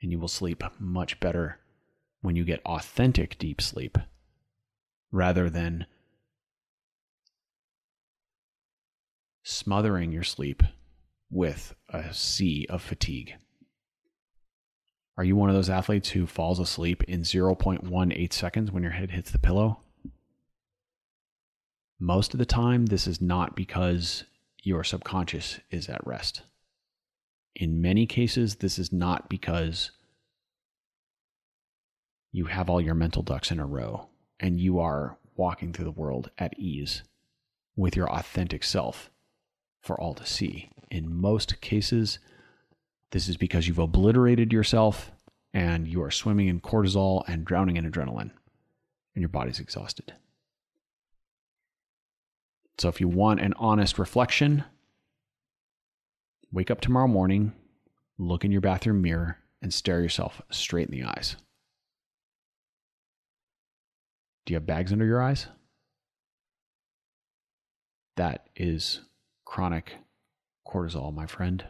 [0.01, 1.59] And you will sleep much better
[2.23, 3.99] when you get authentic deep sleep
[5.13, 5.87] rather than
[9.43, 10.63] smothering your sleep
[11.31, 13.35] with a sea of fatigue.
[15.17, 19.11] Are you one of those athletes who falls asleep in 0.18 seconds when your head
[19.11, 19.81] hits the pillow?
[21.99, 24.25] Most of the time, this is not because
[24.63, 26.43] your subconscious is at rest.
[27.55, 29.91] In many cases, this is not because
[32.33, 34.09] you have all your mental ducks in a row
[34.41, 37.03] and you are walking through the world at ease
[37.77, 39.11] with your authentic self
[39.81, 40.71] for all to see.
[40.91, 42.19] In most cases,
[43.13, 45.13] this is because you've obliterated yourself
[45.55, 48.31] and you are swimming in cortisol and drowning in adrenaline,
[49.15, 50.15] and your body's exhausted.
[52.79, 54.65] So, if you want an honest reflection,
[56.51, 57.53] wake up tomorrow morning,
[58.17, 61.37] look in your bathroom mirror, and stare yourself straight in the eyes.
[64.47, 65.47] Do you have bags under your eyes?
[68.17, 69.03] That is
[69.45, 69.97] chronic
[70.67, 71.65] cortisol, my friend.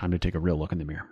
[0.00, 1.10] Time to take a real look in the mirror.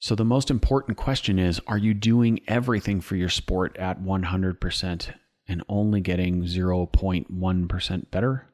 [0.00, 5.14] So, the most important question is Are you doing everything for your sport at 100%
[5.48, 8.52] and only getting 0.1% better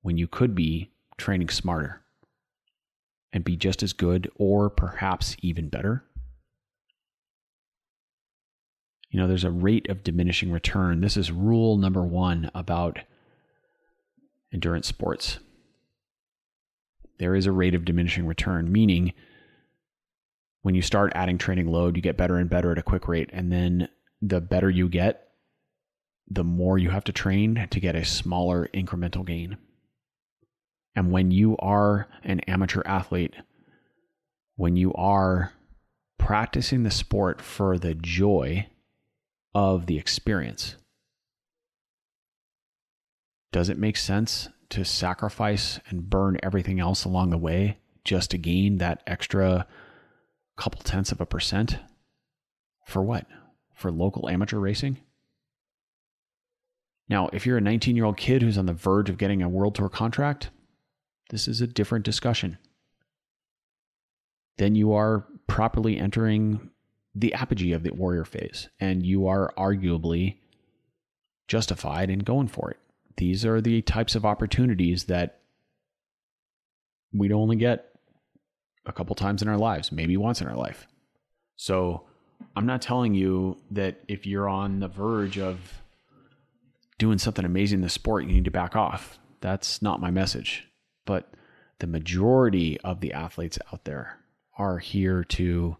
[0.00, 2.00] when you could be training smarter
[3.30, 6.04] and be just as good or perhaps even better?
[9.10, 11.02] You know, there's a rate of diminishing return.
[11.02, 13.00] This is rule number one about
[14.50, 15.40] endurance sports.
[17.18, 19.12] There is a rate of diminishing return, meaning
[20.62, 23.30] when you start adding training load, you get better and better at a quick rate.
[23.32, 23.88] And then
[24.20, 25.28] the better you get,
[26.28, 29.58] the more you have to train to get a smaller incremental gain.
[30.94, 33.34] And when you are an amateur athlete,
[34.56, 35.52] when you are
[36.18, 38.68] practicing the sport for the joy
[39.54, 40.76] of the experience.
[43.50, 48.38] Does it make sense to sacrifice and burn everything else along the way just to
[48.38, 49.66] gain that extra
[50.56, 51.76] couple tenths of a percent?
[52.86, 53.26] For what?
[53.74, 54.98] For local amateur racing?
[57.06, 59.48] Now, if you're a 19 year old kid who's on the verge of getting a
[59.48, 60.48] world tour contract,
[61.28, 62.56] this is a different discussion.
[64.56, 66.70] Then you are properly entering
[67.14, 70.38] the apogee of the warrior phase, and you are arguably
[71.46, 72.78] justified in going for it.
[73.16, 75.40] These are the types of opportunities that
[77.12, 77.92] we'd only get
[78.86, 80.86] a couple times in our lives, maybe once in our life.
[81.56, 82.04] So
[82.56, 85.82] I'm not telling you that if you're on the verge of
[86.98, 89.18] doing something amazing in the sport, you need to back off.
[89.40, 90.68] That's not my message.
[91.04, 91.32] But
[91.78, 94.18] the majority of the athletes out there
[94.56, 95.76] are here to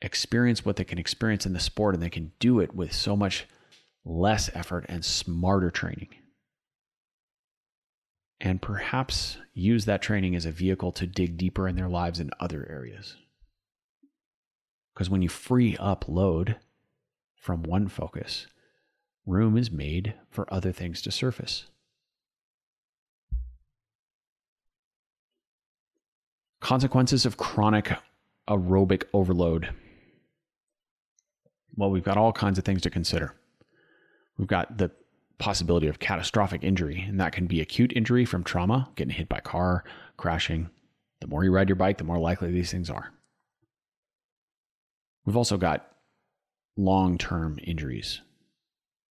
[0.00, 3.16] experience what they can experience in the sport and they can do it with so
[3.16, 3.46] much
[4.04, 6.08] less effort and smarter training.
[8.42, 12.30] And perhaps use that training as a vehicle to dig deeper in their lives in
[12.40, 13.16] other areas.
[14.92, 16.56] Because when you free up load
[17.36, 18.48] from one focus,
[19.24, 21.66] room is made for other things to surface.
[26.60, 27.92] Consequences of chronic
[28.48, 29.72] aerobic overload
[31.76, 33.34] well, we've got all kinds of things to consider.
[34.36, 34.90] We've got the
[35.42, 39.40] possibility of catastrophic injury, and that can be acute injury from trauma, getting hit by
[39.40, 39.82] car,
[40.16, 40.70] crashing.
[41.20, 43.12] The more you ride your bike, the more likely these things are.
[45.26, 45.84] We've also got
[46.76, 48.20] long term injuries,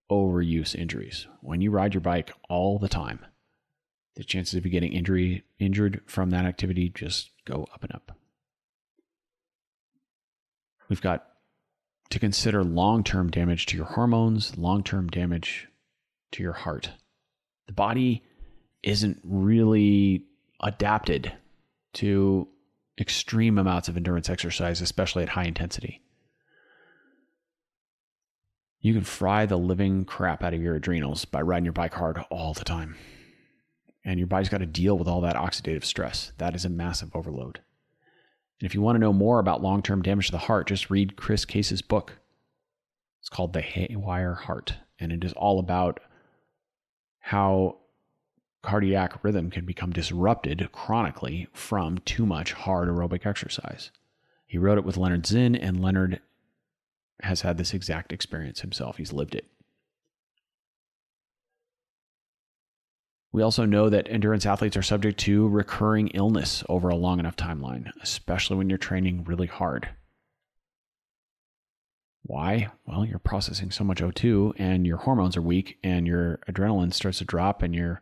[0.09, 1.27] overuse injuries.
[1.41, 3.19] When you ride your bike all the time,
[4.15, 8.17] the chances of you getting injury injured from that activity just go up and up.
[10.87, 11.27] We've got
[12.09, 15.67] to consider long term damage to your hormones, long term damage
[16.31, 16.91] to your heart.
[17.67, 18.23] The body
[18.83, 20.25] isn't really
[20.61, 21.31] adapted
[21.93, 22.47] to
[22.99, 26.01] extreme amounts of endurance exercise, especially at high intensity.
[28.79, 32.23] You can fry the living crap out of your adrenals by riding your bike hard
[32.29, 32.95] all the time.
[34.03, 36.31] And your body's got to deal with all that oxidative stress.
[36.39, 37.59] That is a massive overload.
[38.59, 40.89] And if you want to know more about long term damage to the heart, just
[40.89, 42.17] read Chris Case's book.
[43.19, 45.99] It's called The Haywire Heart, and it is all about
[47.21, 47.77] how
[48.61, 53.91] cardiac rhythm can become disrupted chronically from too much hard aerobic exercise.
[54.45, 56.19] He wrote it with Lennard Zinn, and Lennard
[57.21, 58.97] has had this exact experience himself.
[58.97, 59.45] He's lived it.
[63.31, 67.37] We also know that endurance athletes are subject to recurring illness over a long enough
[67.37, 69.89] timeline, especially when you're training really hard.
[72.31, 72.71] Why?
[72.85, 77.17] Well, you're processing so much O2 and your hormones are weak and your adrenaline starts
[77.17, 78.01] to drop and your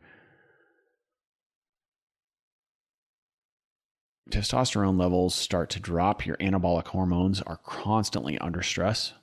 [4.29, 9.13] testosterone levels start to drop, your anabolic hormones are constantly under stress,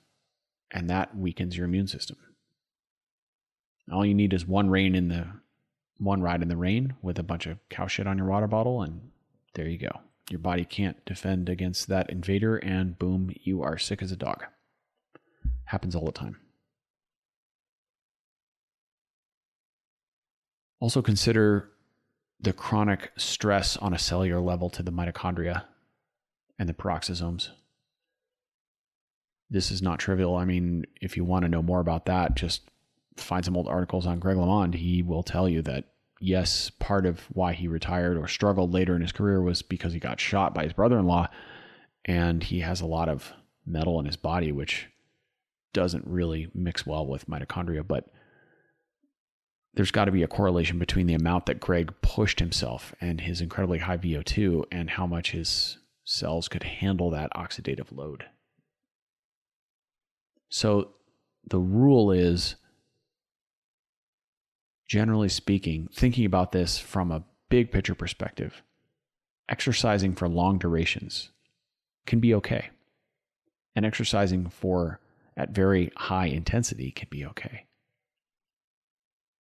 [0.71, 2.17] and that weakens your immune system.
[3.89, 5.27] All you need is one rain in the
[5.99, 8.81] one ride in the rain with a bunch of cow shit on your water bottle,
[8.81, 9.11] and
[9.53, 10.01] there you go.
[10.29, 14.43] Your body can't defend against that invader, and boom, you are sick as a dog.
[15.67, 16.37] Happens all the time.
[20.79, 21.69] Also, consider
[22.39, 25.63] the chronic stress on a cellular level to the mitochondria
[26.59, 27.49] and the peroxisomes.
[29.49, 30.35] This is not trivial.
[30.35, 32.69] I mean, if you want to know more about that, just
[33.17, 34.75] find some old articles on Greg LeMond.
[34.75, 35.85] He will tell you that,
[36.21, 39.99] yes, part of why he retired or struggled later in his career was because he
[39.99, 41.27] got shot by his brother in law.
[42.05, 43.33] And he has a lot of
[43.65, 44.87] metal in his body, which
[45.77, 47.87] doesn't really mix well with mitochondria.
[47.87, 48.05] But
[49.75, 53.41] there's got to be a correlation between the amount that Greg pushed himself and his
[53.41, 58.25] incredibly high VO2 and how much his cells could handle that oxidative load.
[60.49, 60.95] So
[61.47, 62.55] the rule is
[64.87, 68.63] generally speaking, thinking about this from a big picture perspective,
[69.47, 71.29] exercising for long durations
[72.07, 72.69] can be okay.
[73.75, 74.99] And exercising for
[75.37, 77.65] at very high intensity can be okay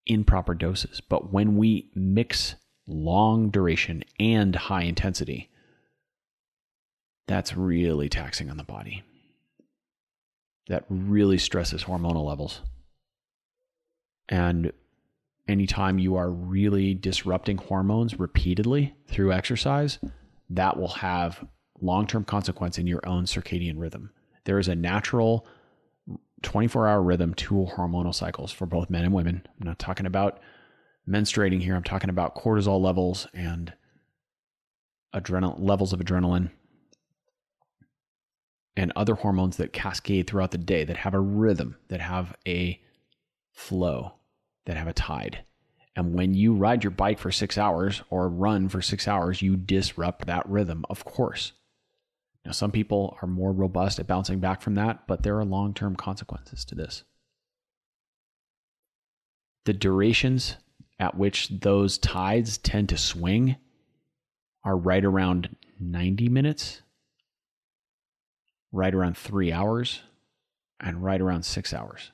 [0.05, 1.01] in proper doses.
[1.01, 2.55] But when we mix
[2.85, 5.49] long duration and high intensity,
[7.27, 9.03] that's really taxing on the body.
[10.67, 12.61] That really stresses hormonal levels.
[14.29, 14.71] And
[15.47, 19.99] anytime you are really disrupting hormones repeatedly through exercise,
[20.49, 21.43] that will have
[21.81, 24.11] long term consequence in your own circadian rhythm.
[24.45, 25.47] There is a natural
[26.45, 29.45] 24 hour rhythm two hormonal cycles for both men and women.
[29.59, 30.39] I'm not talking about
[31.09, 33.73] menstruating here, I'm talking about cortisol levels and
[35.11, 36.51] adrenal levels of adrenaline
[38.77, 42.79] and other hormones that cascade throughout the day that have a rhythm, that have a
[43.51, 44.13] flow,
[44.65, 45.39] that have a tide.
[45.95, 49.55] And when you ride your bike for six hours or run for six hours, you
[49.55, 51.53] disrupt that rhythm, of course.
[52.45, 55.73] Now, some people are more robust at bouncing back from that, but there are long
[55.73, 57.03] term consequences to this.
[59.65, 60.57] The durations
[60.99, 63.55] at which those tides tend to swing
[64.63, 66.81] are right around 90 minutes,
[68.71, 70.01] right around three hours,
[70.79, 72.11] and right around six hours.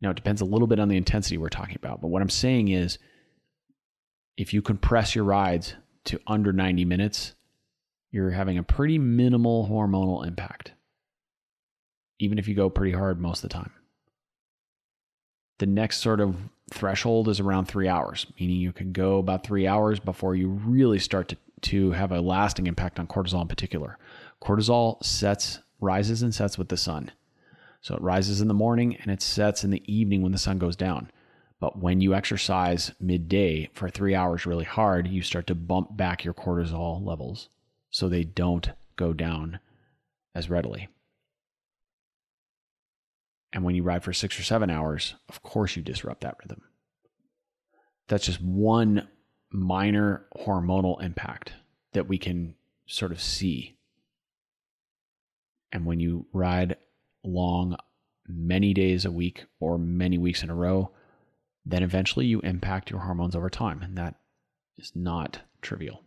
[0.00, 2.30] Now, it depends a little bit on the intensity we're talking about, but what I'm
[2.30, 2.98] saying is
[4.36, 7.35] if you compress your rides to under 90 minutes,
[8.10, 10.72] you're having a pretty minimal hormonal impact,
[12.18, 13.72] even if you go pretty hard most of the time.
[15.58, 16.36] The next sort of
[16.72, 20.98] threshold is around three hours, meaning you can go about three hours before you really
[20.98, 23.98] start to, to have a lasting impact on cortisol in particular.
[24.42, 27.10] Cortisol sets, rises and sets with the sun.
[27.80, 30.58] So it rises in the morning and it sets in the evening when the sun
[30.58, 31.10] goes down.
[31.58, 36.24] But when you exercise midday for three hours really hard, you start to bump back
[36.24, 37.48] your cortisol levels
[37.96, 39.58] so they don't go down
[40.34, 40.86] as readily.
[43.54, 46.60] And when you ride for six or seven hours, of course you disrupt that rhythm.
[48.08, 49.08] That's just one
[49.50, 51.54] minor hormonal impact
[51.94, 53.78] that we can sort of see.
[55.72, 56.76] And when you ride
[57.24, 57.78] long,
[58.28, 60.90] many days a week or many weeks in a row,
[61.64, 63.80] then eventually you impact your hormones over time.
[63.80, 64.16] And that
[64.76, 66.02] is not trivial.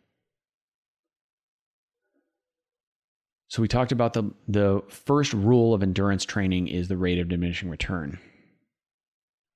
[3.50, 7.30] So we talked about the the first rule of endurance training is the rate of
[7.30, 8.20] diminishing return.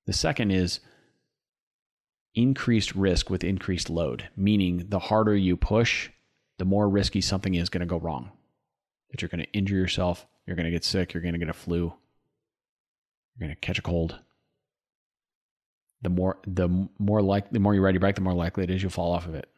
[0.06, 0.80] The second is
[2.34, 6.10] increased risk with increased load, meaning the harder you push,
[6.58, 8.32] the more risky something is going to go wrong.
[9.10, 11.48] That you're going to injure yourself, you're going to get sick, you're going to get
[11.48, 11.94] a flu,
[13.36, 14.18] you're going to catch a cold.
[16.02, 18.70] The more the more like the more you ride your bike, the more likely it
[18.70, 19.48] is you'll fall off of it.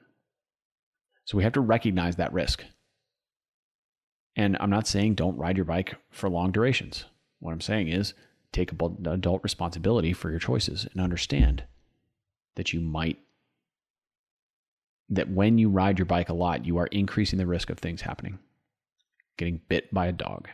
[1.25, 2.63] So we have to recognize that risk.
[4.37, 7.07] And I'm not saying don't ride your bike for long durations.
[7.41, 8.13] What I'm saying is
[8.53, 11.65] take adult responsibility for your choices and understand
[12.55, 13.19] that you might,
[15.09, 18.03] that when you ride your bike a lot, you are increasing the risk of things
[18.03, 18.39] happening,
[19.39, 20.49] getting bit by a dog.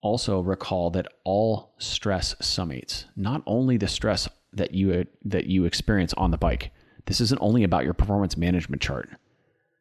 [0.00, 6.12] Also, recall that all stress summates, not only the stress that you, that you experience
[6.14, 6.72] on the bike.
[7.06, 9.08] This isn't only about your performance management chart.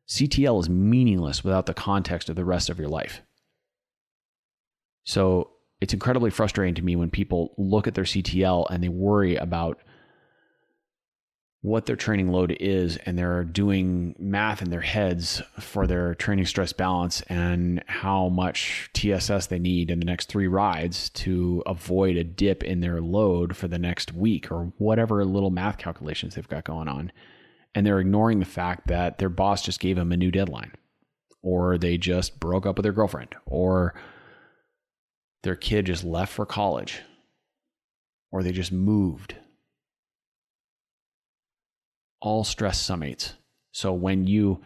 [0.08, 3.22] CTL is meaningless without the context of the rest of your life.
[5.06, 5.52] So
[5.82, 9.80] it's incredibly frustrating to me when people look at their CTL and they worry about
[11.64, 16.46] what their training load is and they're doing math in their heads for their training
[16.46, 22.18] stress balance and how much TSS they need in the next three rides to avoid
[22.18, 26.50] a dip in their load for the next week or whatever little math calculations they've
[26.50, 27.14] got going on.
[27.76, 30.74] And they're ignoring the fact that their boss just gave them a new deadline
[31.42, 33.96] or they just broke up with their girlfriend or
[35.44, 37.02] their kid just left for college
[38.32, 39.36] or they just moved
[42.22, 43.34] all stress summates.
[43.74, 44.62] So when you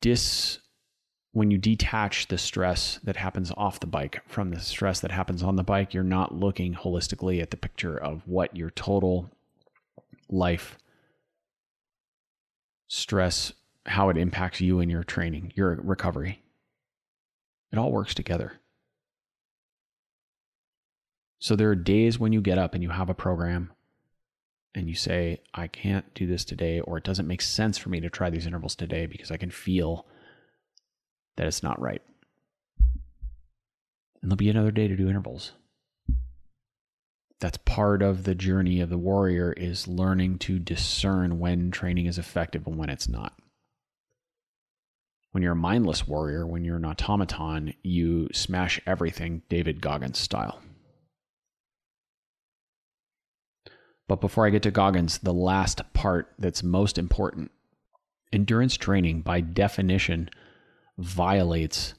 [0.00, 0.58] dis
[1.32, 5.42] when you detach the stress that happens off the bike from the stress that happens
[5.42, 9.30] on the bike, you're not looking holistically at the picture of what your total
[10.30, 10.78] life
[12.88, 13.52] stress,
[13.86, 16.42] how it impacts you and your training, your recovery.
[17.72, 18.54] It all works together.
[21.38, 23.72] So there are days when you get up and you have a program
[24.74, 28.00] and you say, I can't do this today, or it doesn't make sense for me
[28.00, 30.06] to try these intervals today because I can feel
[31.36, 32.02] that it's not right.
[34.20, 35.52] And there'll be another day to do intervals.
[37.40, 42.18] That's part of the journey of the warrior is learning to discern when training is
[42.18, 43.32] effective and when it's not.
[45.32, 50.60] When you're a mindless warrior, when you're an automaton, you smash everything David Goggins style.
[54.06, 57.52] But before I get to Goggins, the last part that's most important
[58.32, 60.28] endurance training, by definition,
[60.98, 61.94] violates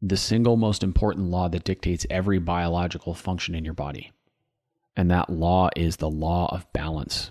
[0.00, 4.12] the single most important law that dictates every biological function in your body.
[4.96, 7.30] And that law is the law of balance.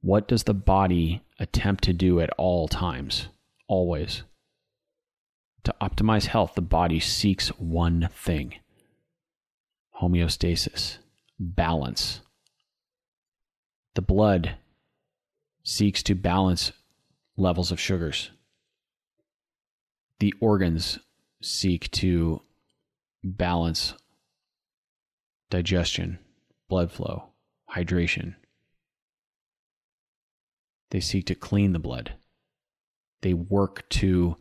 [0.00, 3.28] What does the body attempt to do at all times?
[3.68, 4.22] Always.
[5.64, 8.54] To optimize health, the body seeks one thing
[10.00, 10.98] homeostasis
[11.38, 12.20] balance.
[13.94, 14.56] The blood
[15.62, 16.72] seeks to balance
[17.36, 18.30] levels of sugars.
[20.18, 20.98] The organs
[21.40, 22.42] seek to
[23.22, 23.94] balance
[25.54, 26.18] digestion,
[26.68, 27.28] blood flow,
[27.72, 28.34] hydration.
[30.90, 32.14] They seek to clean the blood.
[33.22, 34.36] They work to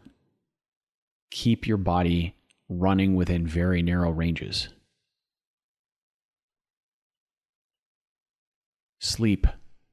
[1.30, 2.36] keep your body
[2.68, 4.70] running within very narrow ranges.
[9.00, 9.46] Sleep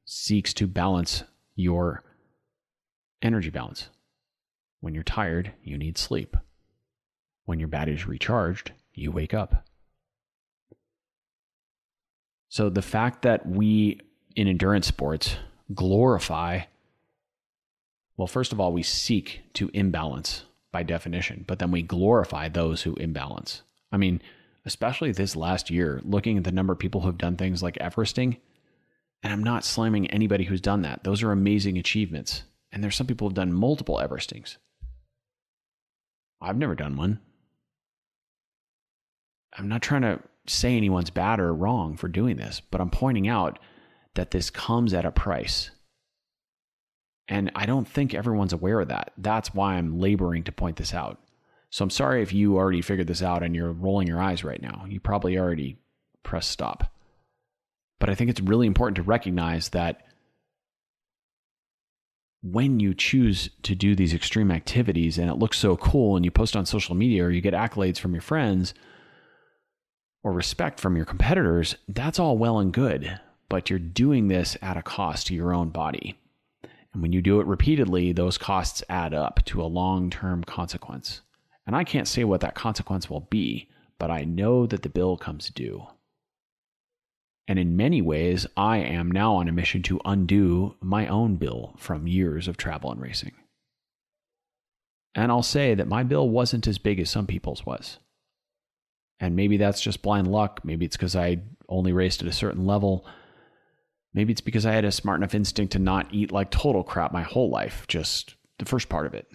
[0.07, 1.25] seeks to balance
[1.55, 2.03] your
[3.21, 3.91] energy balance.
[4.81, 6.35] When you're tired, you need sleep.
[7.45, 9.67] When your battery is recharged, you wake up.
[12.51, 14.01] So the fact that we
[14.37, 15.37] in endurance sports
[15.73, 16.63] glorify,
[18.17, 22.83] well, first of all, we seek to imbalance by definition, but then we glorify those
[22.83, 23.63] who imbalance.
[23.93, 24.21] I mean,
[24.65, 27.79] especially this last year, looking at the number of people who have done things like
[27.79, 28.37] Everesting,
[29.23, 31.05] and I'm not slamming anybody who's done that.
[31.05, 32.43] Those are amazing achievements.
[32.73, 34.57] And there's some people who've done multiple Everestings.
[36.41, 37.21] I've never done one.
[39.57, 40.21] I'm not trying to
[40.51, 43.59] say anyone's bad or wrong for doing this, but I'm pointing out
[44.15, 45.71] that this comes at a price.
[47.29, 49.13] And I don't think everyone's aware of that.
[49.17, 51.21] That's why I'm laboring to point this out.
[51.71, 54.61] So I'm sorry if you already figured this out and you're rolling your eyes right
[54.61, 54.85] now.
[54.89, 55.79] You probably already
[56.25, 56.93] pressed stop.
[58.01, 60.03] But I think it's really important to recognize that
[62.43, 66.31] when you choose to do these extreme activities and it looks so cool and you
[66.31, 68.75] post on social media or you get accolades from your friends
[70.23, 73.19] or respect from your competitors, that's all well and good.
[73.49, 76.19] But you're doing this at a cost to your own body.
[76.93, 81.21] And when you do it repeatedly, those costs add up to a long term consequence.
[81.67, 83.69] And I can't say what that consequence will be,
[83.99, 85.87] but I know that the bill comes due.
[87.47, 91.75] And in many ways, I am now on a mission to undo my own bill
[91.77, 93.33] from years of travel and racing.
[95.15, 97.99] And I'll say that my bill wasn't as big as some people's was.
[99.21, 100.61] And maybe that's just blind luck.
[100.65, 103.07] Maybe it's because I only raced at a certain level.
[104.15, 107.13] Maybe it's because I had a smart enough instinct to not eat like total crap
[107.13, 109.29] my whole life, just the first part of it.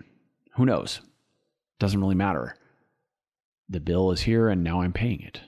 [0.55, 1.01] Who knows?
[1.79, 2.57] Doesn't really matter.
[3.69, 5.41] The bill is here and now I'm paying it.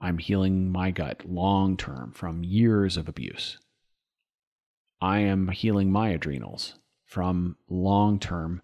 [0.00, 3.58] I'm healing my gut long term from years of abuse.
[5.00, 6.74] I am healing my adrenals
[7.04, 8.62] from long term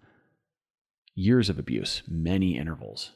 [1.13, 3.11] years of abuse, many intervals,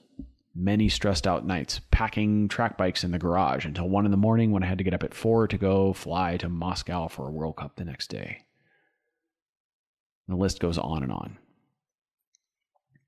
[0.60, 4.52] many stressed out nights, packing track bikes in the garage until one in the morning
[4.52, 7.31] when I had to get up at four to go fly to Moscow for a
[7.31, 8.45] World Cup the next day.
[10.27, 11.38] The list goes on and on.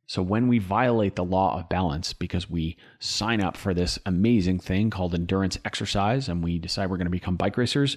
[0.08, 4.60] So when we violate the law of balance because we sign up for this amazing
[4.60, 7.96] thing called endurance exercise and we decide we're going to become bike racers,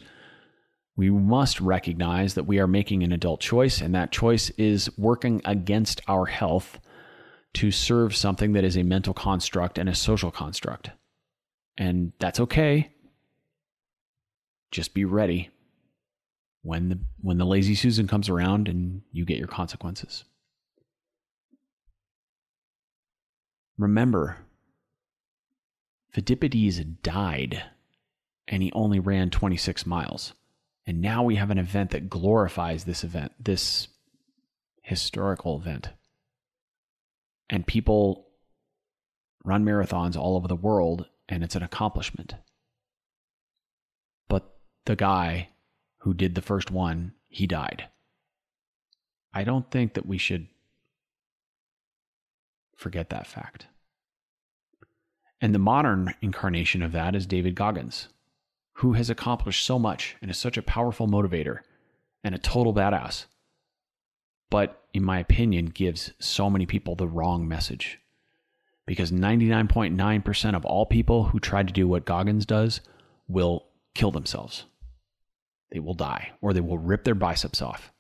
[0.97, 5.43] we must recognize that we are making an adult choice, and that choice is working
[5.45, 6.79] against our health
[7.55, 10.91] to serve something that is a mental construct and a social construct.
[11.77, 12.93] And that's okay.
[14.71, 15.51] Just be ready
[16.63, 20.25] when the when the lazy Susan comes around and you get your consequences.
[23.77, 24.39] Remember,
[26.15, 27.65] Pheidippides died
[28.47, 30.33] and he only ran 26 miles.
[30.87, 33.89] And now we have an event that glorifies this event, this
[34.83, 35.89] historical event.
[37.51, 38.29] And people
[39.45, 42.35] run marathons all over the world, and it's an accomplishment.
[44.29, 44.57] But
[44.87, 45.51] the guy
[45.99, 47.89] who did the first one, he died.
[49.33, 50.49] I don't think that we should
[52.77, 53.67] forget that fact.
[55.41, 58.09] And the modern incarnation of that is David Goggins
[58.75, 61.61] who has accomplished so much and is such a powerful motivator
[62.23, 63.27] and a total badass,
[64.51, 67.99] but in my opinion, gives so many people the wrong message.
[68.87, 72.81] Because 99.9% of all people who try to do what Goggins does
[73.27, 74.67] will kill themselves.
[75.73, 77.93] They will die or they will rip their biceps off.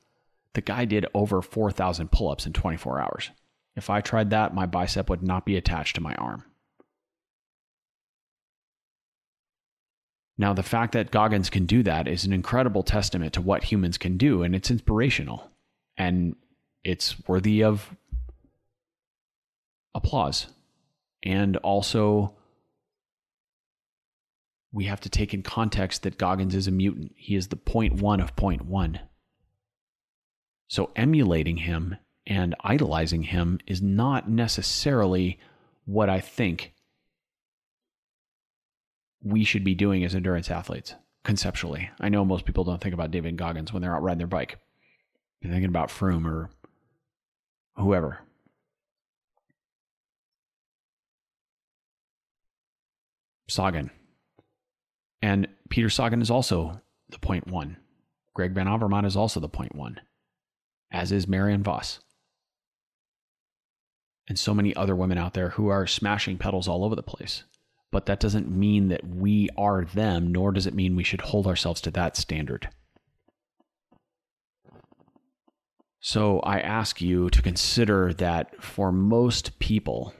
[0.53, 3.31] The guy did over 4,000 pull ups in 24 hours.
[3.75, 6.45] If I tried that, my bicep would not be attached to my arm.
[10.39, 13.99] Now, the fact that Goggins can do that is an incredible testament to what humans
[13.99, 15.51] can do, and it's inspirational
[15.97, 16.35] and
[16.85, 17.97] it's worthy of
[19.94, 20.47] applause.
[21.23, 22.35] And also,
[24.73, 27.12] we have to take in context that Goggins is a mutant.
[27.16, 29.01] He is the point one of point one.
[30.69, 31.97] So, emulating him
[32.27, 35.39] and idolizing him is not necessarily
[35.85, 36.73] what I think
[39.23, 40.94] we should be doing as endurance athletes
[41.24, 41.90] conceptually.
[42.01, 44.59] I know most people don't think about David Goggins when they're out riding their bike.
[45.40, 46.51] They're thinking about Froome or
[47.76, 48.20] whoever.
[53.48, 53.90] Sagan.
[55.22, 57.76] And Peter Sagan is also the point one.
[58.34, 60.01] Greg Van Avermaet is also the point one,
[60.90, 62.01] as is Marianne Vos.
[64.28, 67.44] And so many other women out there who are smashing pedals all over the place
[67.94, 71.46] but that doesn't mean that we are them, nor does it mean we should hold
[71.46, 72.68] ourselves to that standard.
[76.06, 80.12] So I ask you to consider that for most people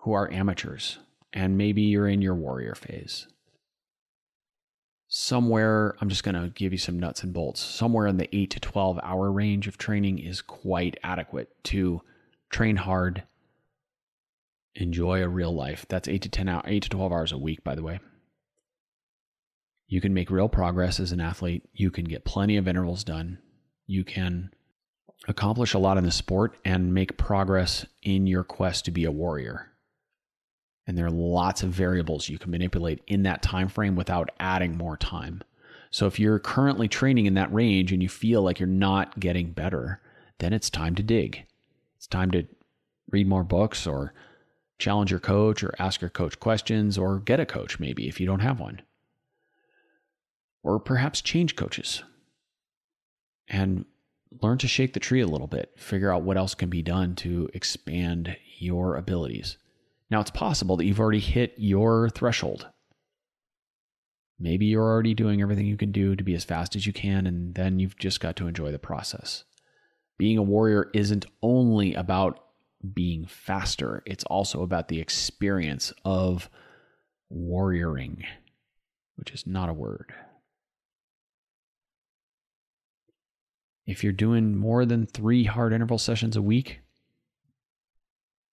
[0.00, 0.98] who are amateurs,
[1.32, 3.28] and maybe you're in your warrior phase,
[5.06, 8.50] somewhere, I'm just going to give you some nuts and bolts, somewhere in the 8
[8.50, 12.02] to 12 hour range of training is quite adequate to
[12.50, 13.22] train hard
[14.74, 15.86] enjoy a real life.
[15.88, 18.00] That's eight to 10 hours, eight to 12 hours a week, by the way.
[19.86, 21.62] You can make real progress as an athlete.
[21.72, 23.38] You can get plenty of intervals done.
[23.92, 24.54] You can
[25.28, 29.10] accomplish a lot in the sport and make progress in your quest to be a
[29.10, 29.70] warrior.
[30.86, 34.78] And there are lots of variables you can manipulate in that time frame without adding
[34.78, 35.42] more time.
[35.90, 39.52] So if you're currently training in that range and you feel like you're not getting
[39.52, 40.00] better,
[40.38, 41.44] then it's time to dig.
[41.98, 42.44] It's time to
[43.10, 44.14] read more books or
[44.78, 48.26] challenge your coach or ask your coach questions or get a coach maybe if you
[48.26, 48.80] don't have one.
[50.62, 52.02] Or perhaps change coaches
[53.52, 53.84] and
[54.40, 57.14] learn to shake the tree a little bit, figure out what else can be done
[57.16, 59.58] to expand your abilities.
[60.10, 62.68] Now, it's possible that you've already hit your threshold.
[64.40, 67.26] Maybe you're already doing everything you can do to be as fast as you can,
[67.26, 69.44] and then you've just got to enjoy the process.
[70.18, 72.42] Being a warrior isn't only about
[72.92, 74.02] being faster.
[74.06, 76.50] It's also about the experience of
[77.32, 78.24] warrioring,
[79.16, 80.12] which is not a word.
[83.86, 86.80] If you're doing more than three hard interval sessions a week,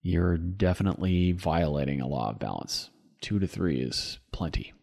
[0.02, 2.90] you're definitely violating a law of balance.
[3.22, 4.74] Two to three is plenty.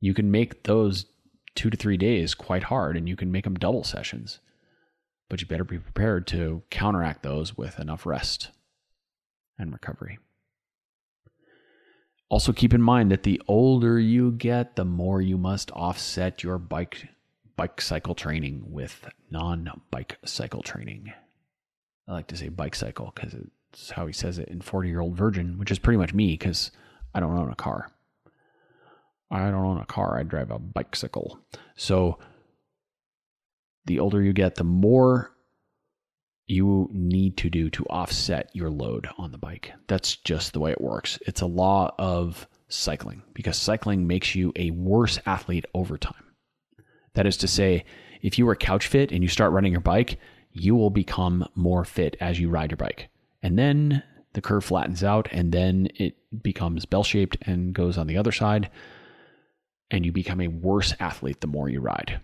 [0.00, 1.06] You can make those
[1.54, 4.40] two to three days quite hard and you can make them double sessions
[5.28, 8.50] but you better be prepared to counteract those with enough rest
[9.58, 10.18] and recovery.
[12.28, 16.58] Also, keep in mind that the older you get, the more you must offset your
[16.58, 17.08] bike
[17.56, 21.12] bike cycle training with non-bike cycle training.
[22.08, 25.00] I like to say bike cycle because it's how he says it in 40 year
[25.00, 26.70] old virgin, which is pretty much me because
[27.14, 27.90] I don't own a car.
[29.30, 30.18] I don't own a car.
[30.18, 31.38] I drive a bicycle.
[31.76, 32.18] So
[33.86, 35.30] the older you get, the more
[36.46, 39.72] you need to do to offset your load on the bike.
[39.86, 41.18] That's just the way it works.
[41.22, 46.23] It's a law of cycling because cycling makes you a worse athlete over time.
[47.14, 47.84] That is to say,
[48.22, 50.18] if you are couch fit and you start running your bike,
[50.52, 53.08] you will become more fit as you ride your bike.
[53.42, 58.06] And then the curve flattens out and then it becomes bell shaped and goes on
[58.06, 58.70] the other side.
[59.90, 62.20] And you become a worse athlete the more you ride.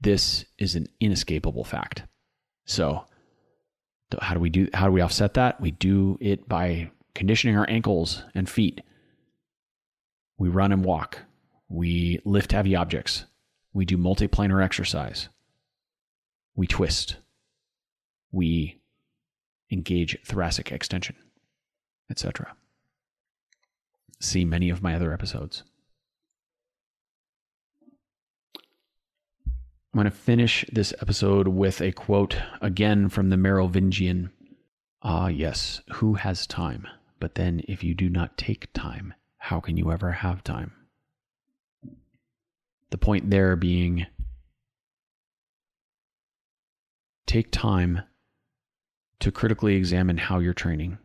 [0.00, 2.02] This is an inescapable fact.
[2.66, 3.06] So,
[4.20, 5.60] how do we do how do we offset that?
[5.60, 8.82] We do it by conditioning our ankles and feet.
[10.38, 11.18] We run and walk.
[11.68, 13.24] We lift heavy objects.
[13.74, 15.28] We do multiplanar exercise.
[16.54, 17.16] We twist.
[18.30, 18.80] We
[19.70, 21.16] engage thoracic extension,
[22.08, 22.54] etc.
[24.20, 25.64] See many of my other episodes.
[28.66, 34.30] I'm going to finish this episode with a quote again from the Merovingian.
[35.02, 36.86] Ah, yes, who has time?
[37.20, 40.72] But then, if you do not take time, how can you ever have time?
[42.90, 44.06] The point there being
[47.26, 48.02] take time
[49.20, 50.98] to critically examine how you're training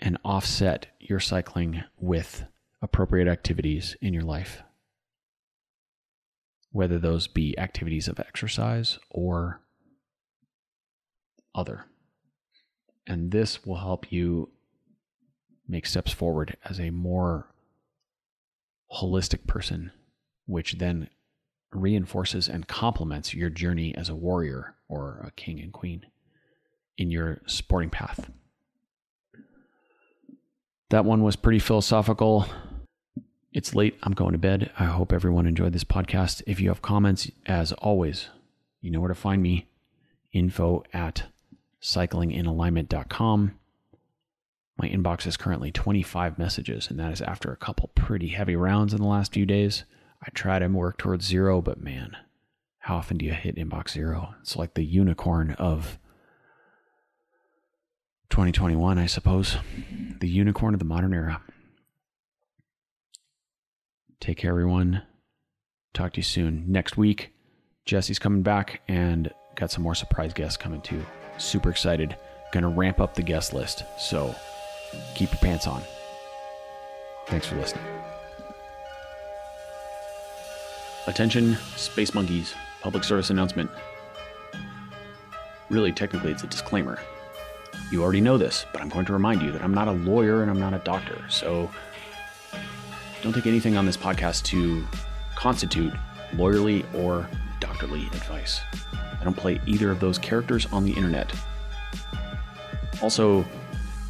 [0.00, 2.44] and offset your cycling with
[2.80, 4.62] appropriate activities in your life
[6.72, 9.60] whether those be activities of exercise or
[11.54, 11.84] other.
[13.06, 14.50] And this will help you
[15.68, 17.51] make steps forward as a more
[18.96, 19.90] holistic person,
[20.46, 21.08] which then
[21.72, 26.06] reinforces and complements your journey as a warrior or a king and queen
[26.98, 28.30] in your sporting path.
[30.90, 32.46] That one was pretty philosophical.
[33.52, 33.98] It's late.
[34.02, 34.70] I'm going to bed.
[34.78, 36.42] I hope everyone enjoyed this podcast.
[36.46, 38.28] If you have comments, as always,
[38.82, 39.68] you know where to find me.
[40.32, 41.24] Info at
[41.82, 43.58] cyclinginalignment.com.
[44.78, 48.92] My inbox is currently 25 messages, and that is after a couple pretty heavy rounds
[48.92, 49.84] in the last few days.
[50.22, 52.16] I try to work towards zero, but man,
[52.78, 54.34] how often do you hit inbox zero?
[54.40, 55.98] It's like the unicorn of
[58.30, 59.56] 2021, I suppose.
[60.20, 61.42] The unicorn of the modern era.
[64.20, 65.02] Take care, everyone.
[65.92, 66.64] Talk to you soon.
[66.68, 67.32] Next week,
[67.84, 71.04] Jessi's coming back and got some more surprise guests coming too.
[71.36, 72.16] Super excited.
[72.52, 73.84] Gonna ramp up the guest list.
[73.98, 74.34] So
[75.14, 75.82] keep your pants on.
[77.26, 77.84] Thanks for listening.
[81.06, 82.54] Attention, Space Monkeys.
[82.80, 83.70] Public service announcement.
[85.70, 86.98] Really, technically, it's a disclaimer.
[87.90, 90.42] You already know this, but I'm going to remind you that I'm not a lawyer
[90.42, 91.24] and I'm not a doctor.
[91.28, 91.70] So
[93.22, 94.84] don't take anything on this podcast to
[95.36, 95.92] constitute
[96.32, 97.28] lawyerly or
[97.60, 98.60] doctorly advice.
[98.92, 101.32] I don't play either of those characters on the internet.
[103.00, 103.44] Also,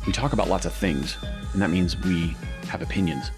[0.06, 1.16] we talk about lots of things,
[1.52, 2.36] and that means we
[2.68, 3.30] have opinions.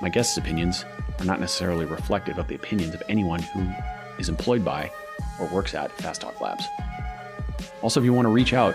[0.00, 0.84] My guests' opinions
[1.18, 3.68] are not necessarily reflective of the opinions of anyone who
[4.18, 4.90] is employed by
[5.40, 6.64] or works at Fast Talk Labs.
[7.82, 8.74] Also, if you want to reach out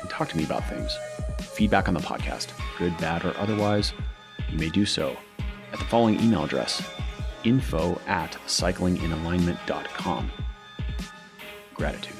[0.00, 0.96] and talk to me about things,
[1.40, 2.48] feedback on the podcast,
[2.78, 3.92] good, bad, or otherwise,
[4.50, 5.16] you may do so
[5.72, 6.82] at the following email address
[7.44, 10.32] info at cyclinginalignment.com.
[11.74, 12.17] Gratitude.